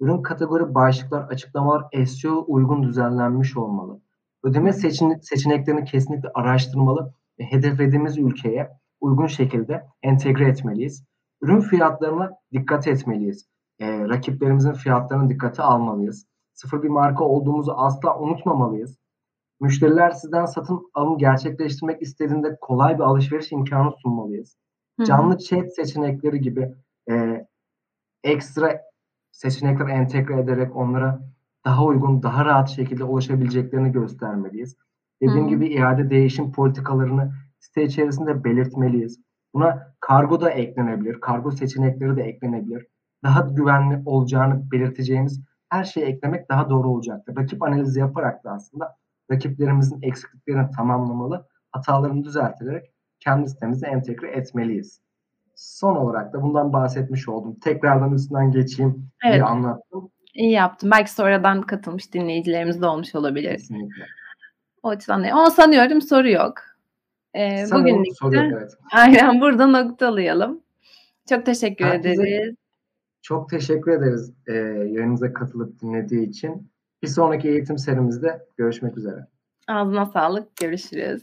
Ürün 0.00 0.22
kategori, 0.22 0.74
başlıklar, 0.74 1.28
açıklamalar 1.28 2.06
SEO 2.06 2.44
uygun 2.48 2.82
düzenlenmiş 2.82 3.56
olmalı. 3.56 4.00
Ödeme 4.42 4.72
seçin 4.72 5.14
seçeneklerini 5.20 5.84
kesinlikle 5.84 6.28
araştırmalı 6.34 7.14
ve 7.40 7.44
hedeflediğimiz 7.44 8.18
ülkeye 8.18 8.70
uygun 9.00 9.26
şekilde 9.26 9.86
entegre 10.02 10.48
etmeliyiz. 10.48 11.04
Ürün 11.42 11.60
fiyatlarına 11.60 12.30
dikkat 12.52 12.88
etmeliyiz. 12.88 13.46
Eee, 13.80 14.08
rakiplerimizin 14.08 14.72
fiyatlarını 14.72 15.28
dikkate 15.28 15.62
almalıyız. 15.62 16.26
Sıfır 16.54 16.82
bir 16.82 16.88
marka 16.88 17.24
olduğumuzu 17.24 17.72
asla 17.72 18.18
unutmamalıyız. 18.18 18.98
Müşteriler 19.60 20.10
sizden 20.10 20.46
satın 20.46 20.90
alım 20.94 21.18
gerçekleştirmek 21.18 22.02
istediğinde 22.02 22.56
kolay 22.60 22.94
bir 22.98 23.02
alışveriş 23.02 23.52
imkânı 23.52 23.92
sunmalıyız. 24.02 24.56
Hı. 25.00 25.04
Canlı 25.04 25.38
chat 25.38 25.74
seçenekleri 25.74 26.40
gibi, 26.40 26.74
eee, 27.08 27.46
ekstra 28.24 28.82
seçenekler 29.32 29.88
entegre 29.88 30.40
ederek 30.40 30.76
onlara 30.76 31.20
daha 31.64 31.84
uygun, 31.84 32.22
daha 32.22 32.44
rahat 32.44 32.68
şekilde 32.68 33.04
ulaşabileceklerini 33.04 33.92
göstermeliyiz. 33.92 34.76
Dediğim 35.22 35.44
hı. 35.44 35.48
gibi 35.48 35.66
iade 35.66 36.10
değişim 36.10 36.52
politikalarını 36.52 37.32
site 37.58 37.84
içerisinde 37.84 38.44
belirtmeliyiz. 38.44 39.20
Buna 39.54 39.94
kargo 40.00 40.40
da 40.40 40.50
eklenebilir. 40.50 41.20
Kargo 41.20 41.50
seçenekleri 41.50 42.16
de 42.16 42.22
eklenebilir. 42.22 42.86
Daha 43.24 43.40
güvenli 43.40 44.02
olacağını 44.04 44.70
belirteceğimiz 44.72 45.40
her 45.68 45.84
şeyi 45.84 46.06
eklemek 46.06 46.48
daha 46.48 46.70
doğru 46.70 46.88
olacaktır. 46.88 47.36
Rakip 47.36 47.62
analizi 47.62 48.00
yaparak 48.00 48.44
da 48.44 48.50
aslında 48.50 48.96
rakiplerimizin 49.30 50.02
eksikliklerini 50.02 50.70
tamamlamalı, 50.70 51.46
hatalarını 51.70 52.24
düzelterek 52.24 52.90
kendi 53.20 53.48
sitemize 53.48 53.86
entegre 53.86 54.30
etmeliyiz. 54.30 55.00
Son 55.54 55.96
olarak 55.96 56.32
da 56.32 56.42
bundan 56.42 56.72
bahsetmiş 56.72 57.28
oldum. 57.28 57.56
Tekrardan 57.60 58.14
üstünden 58.14 58.52
geçeyim 58.52 59.08
Evet. 59.24 59.34
diye 59.34 59.44
anlattım. 59.44 60.10
İyi 60.34 60.52
yaptın. 60.52 60.90
Belki 60.90 61.12
sonradan 61.12 61.62
katılmış 61.62 62.12
dinleyicilerimiz 62.12 62.82
de 62.82 62.86
olmuş 62.86 63.14
olabilir. 63.14 63.52
Kesinlikle. 63.56 64.06
O 64.82 64.88
açıdan 64.88 65.22
değil 65.22 65.34
ama 65.34 65.50
sanıyorum 65.50 66.02
soru 66.02 66.30
yok. 66.30 66.54
Sanırım 67.36 67.84
bugünlük 67.84 68.16
soru 68.18 68.34
yok, 68.34 68.44
de 68.44 68.56
evet. 68.56 68.72
aynen 68.92 69.40
burada 69.40 69.66
noktalayalım. 69.66 70.60
Çok 71.28 71.46
teşekkür 71.46 71.84
Herkese 71.84 72.22
ederiz. 72.22 72.54
Çok 73.26 73.50
teşekkür 73.50 73.90
ederiz, 73.90 74.32
eee, 74.48 74.54
yayınımıza 74.54 75.32
katılıp 75.32 75.82
dinlediği 75.82 76.28
için. 76.28 76.70
Bir 77.02 77.08
sonraki 77.08 77.48
eğitim 77.48 77.78
serimizde 77.78 78.46
görüşmek 78.56 78.98
üzere. 78.98 79.26
Ağzına 79.68 80.06
sağlık. 80.06 80.56
Görüşürüz. 80.56 81.22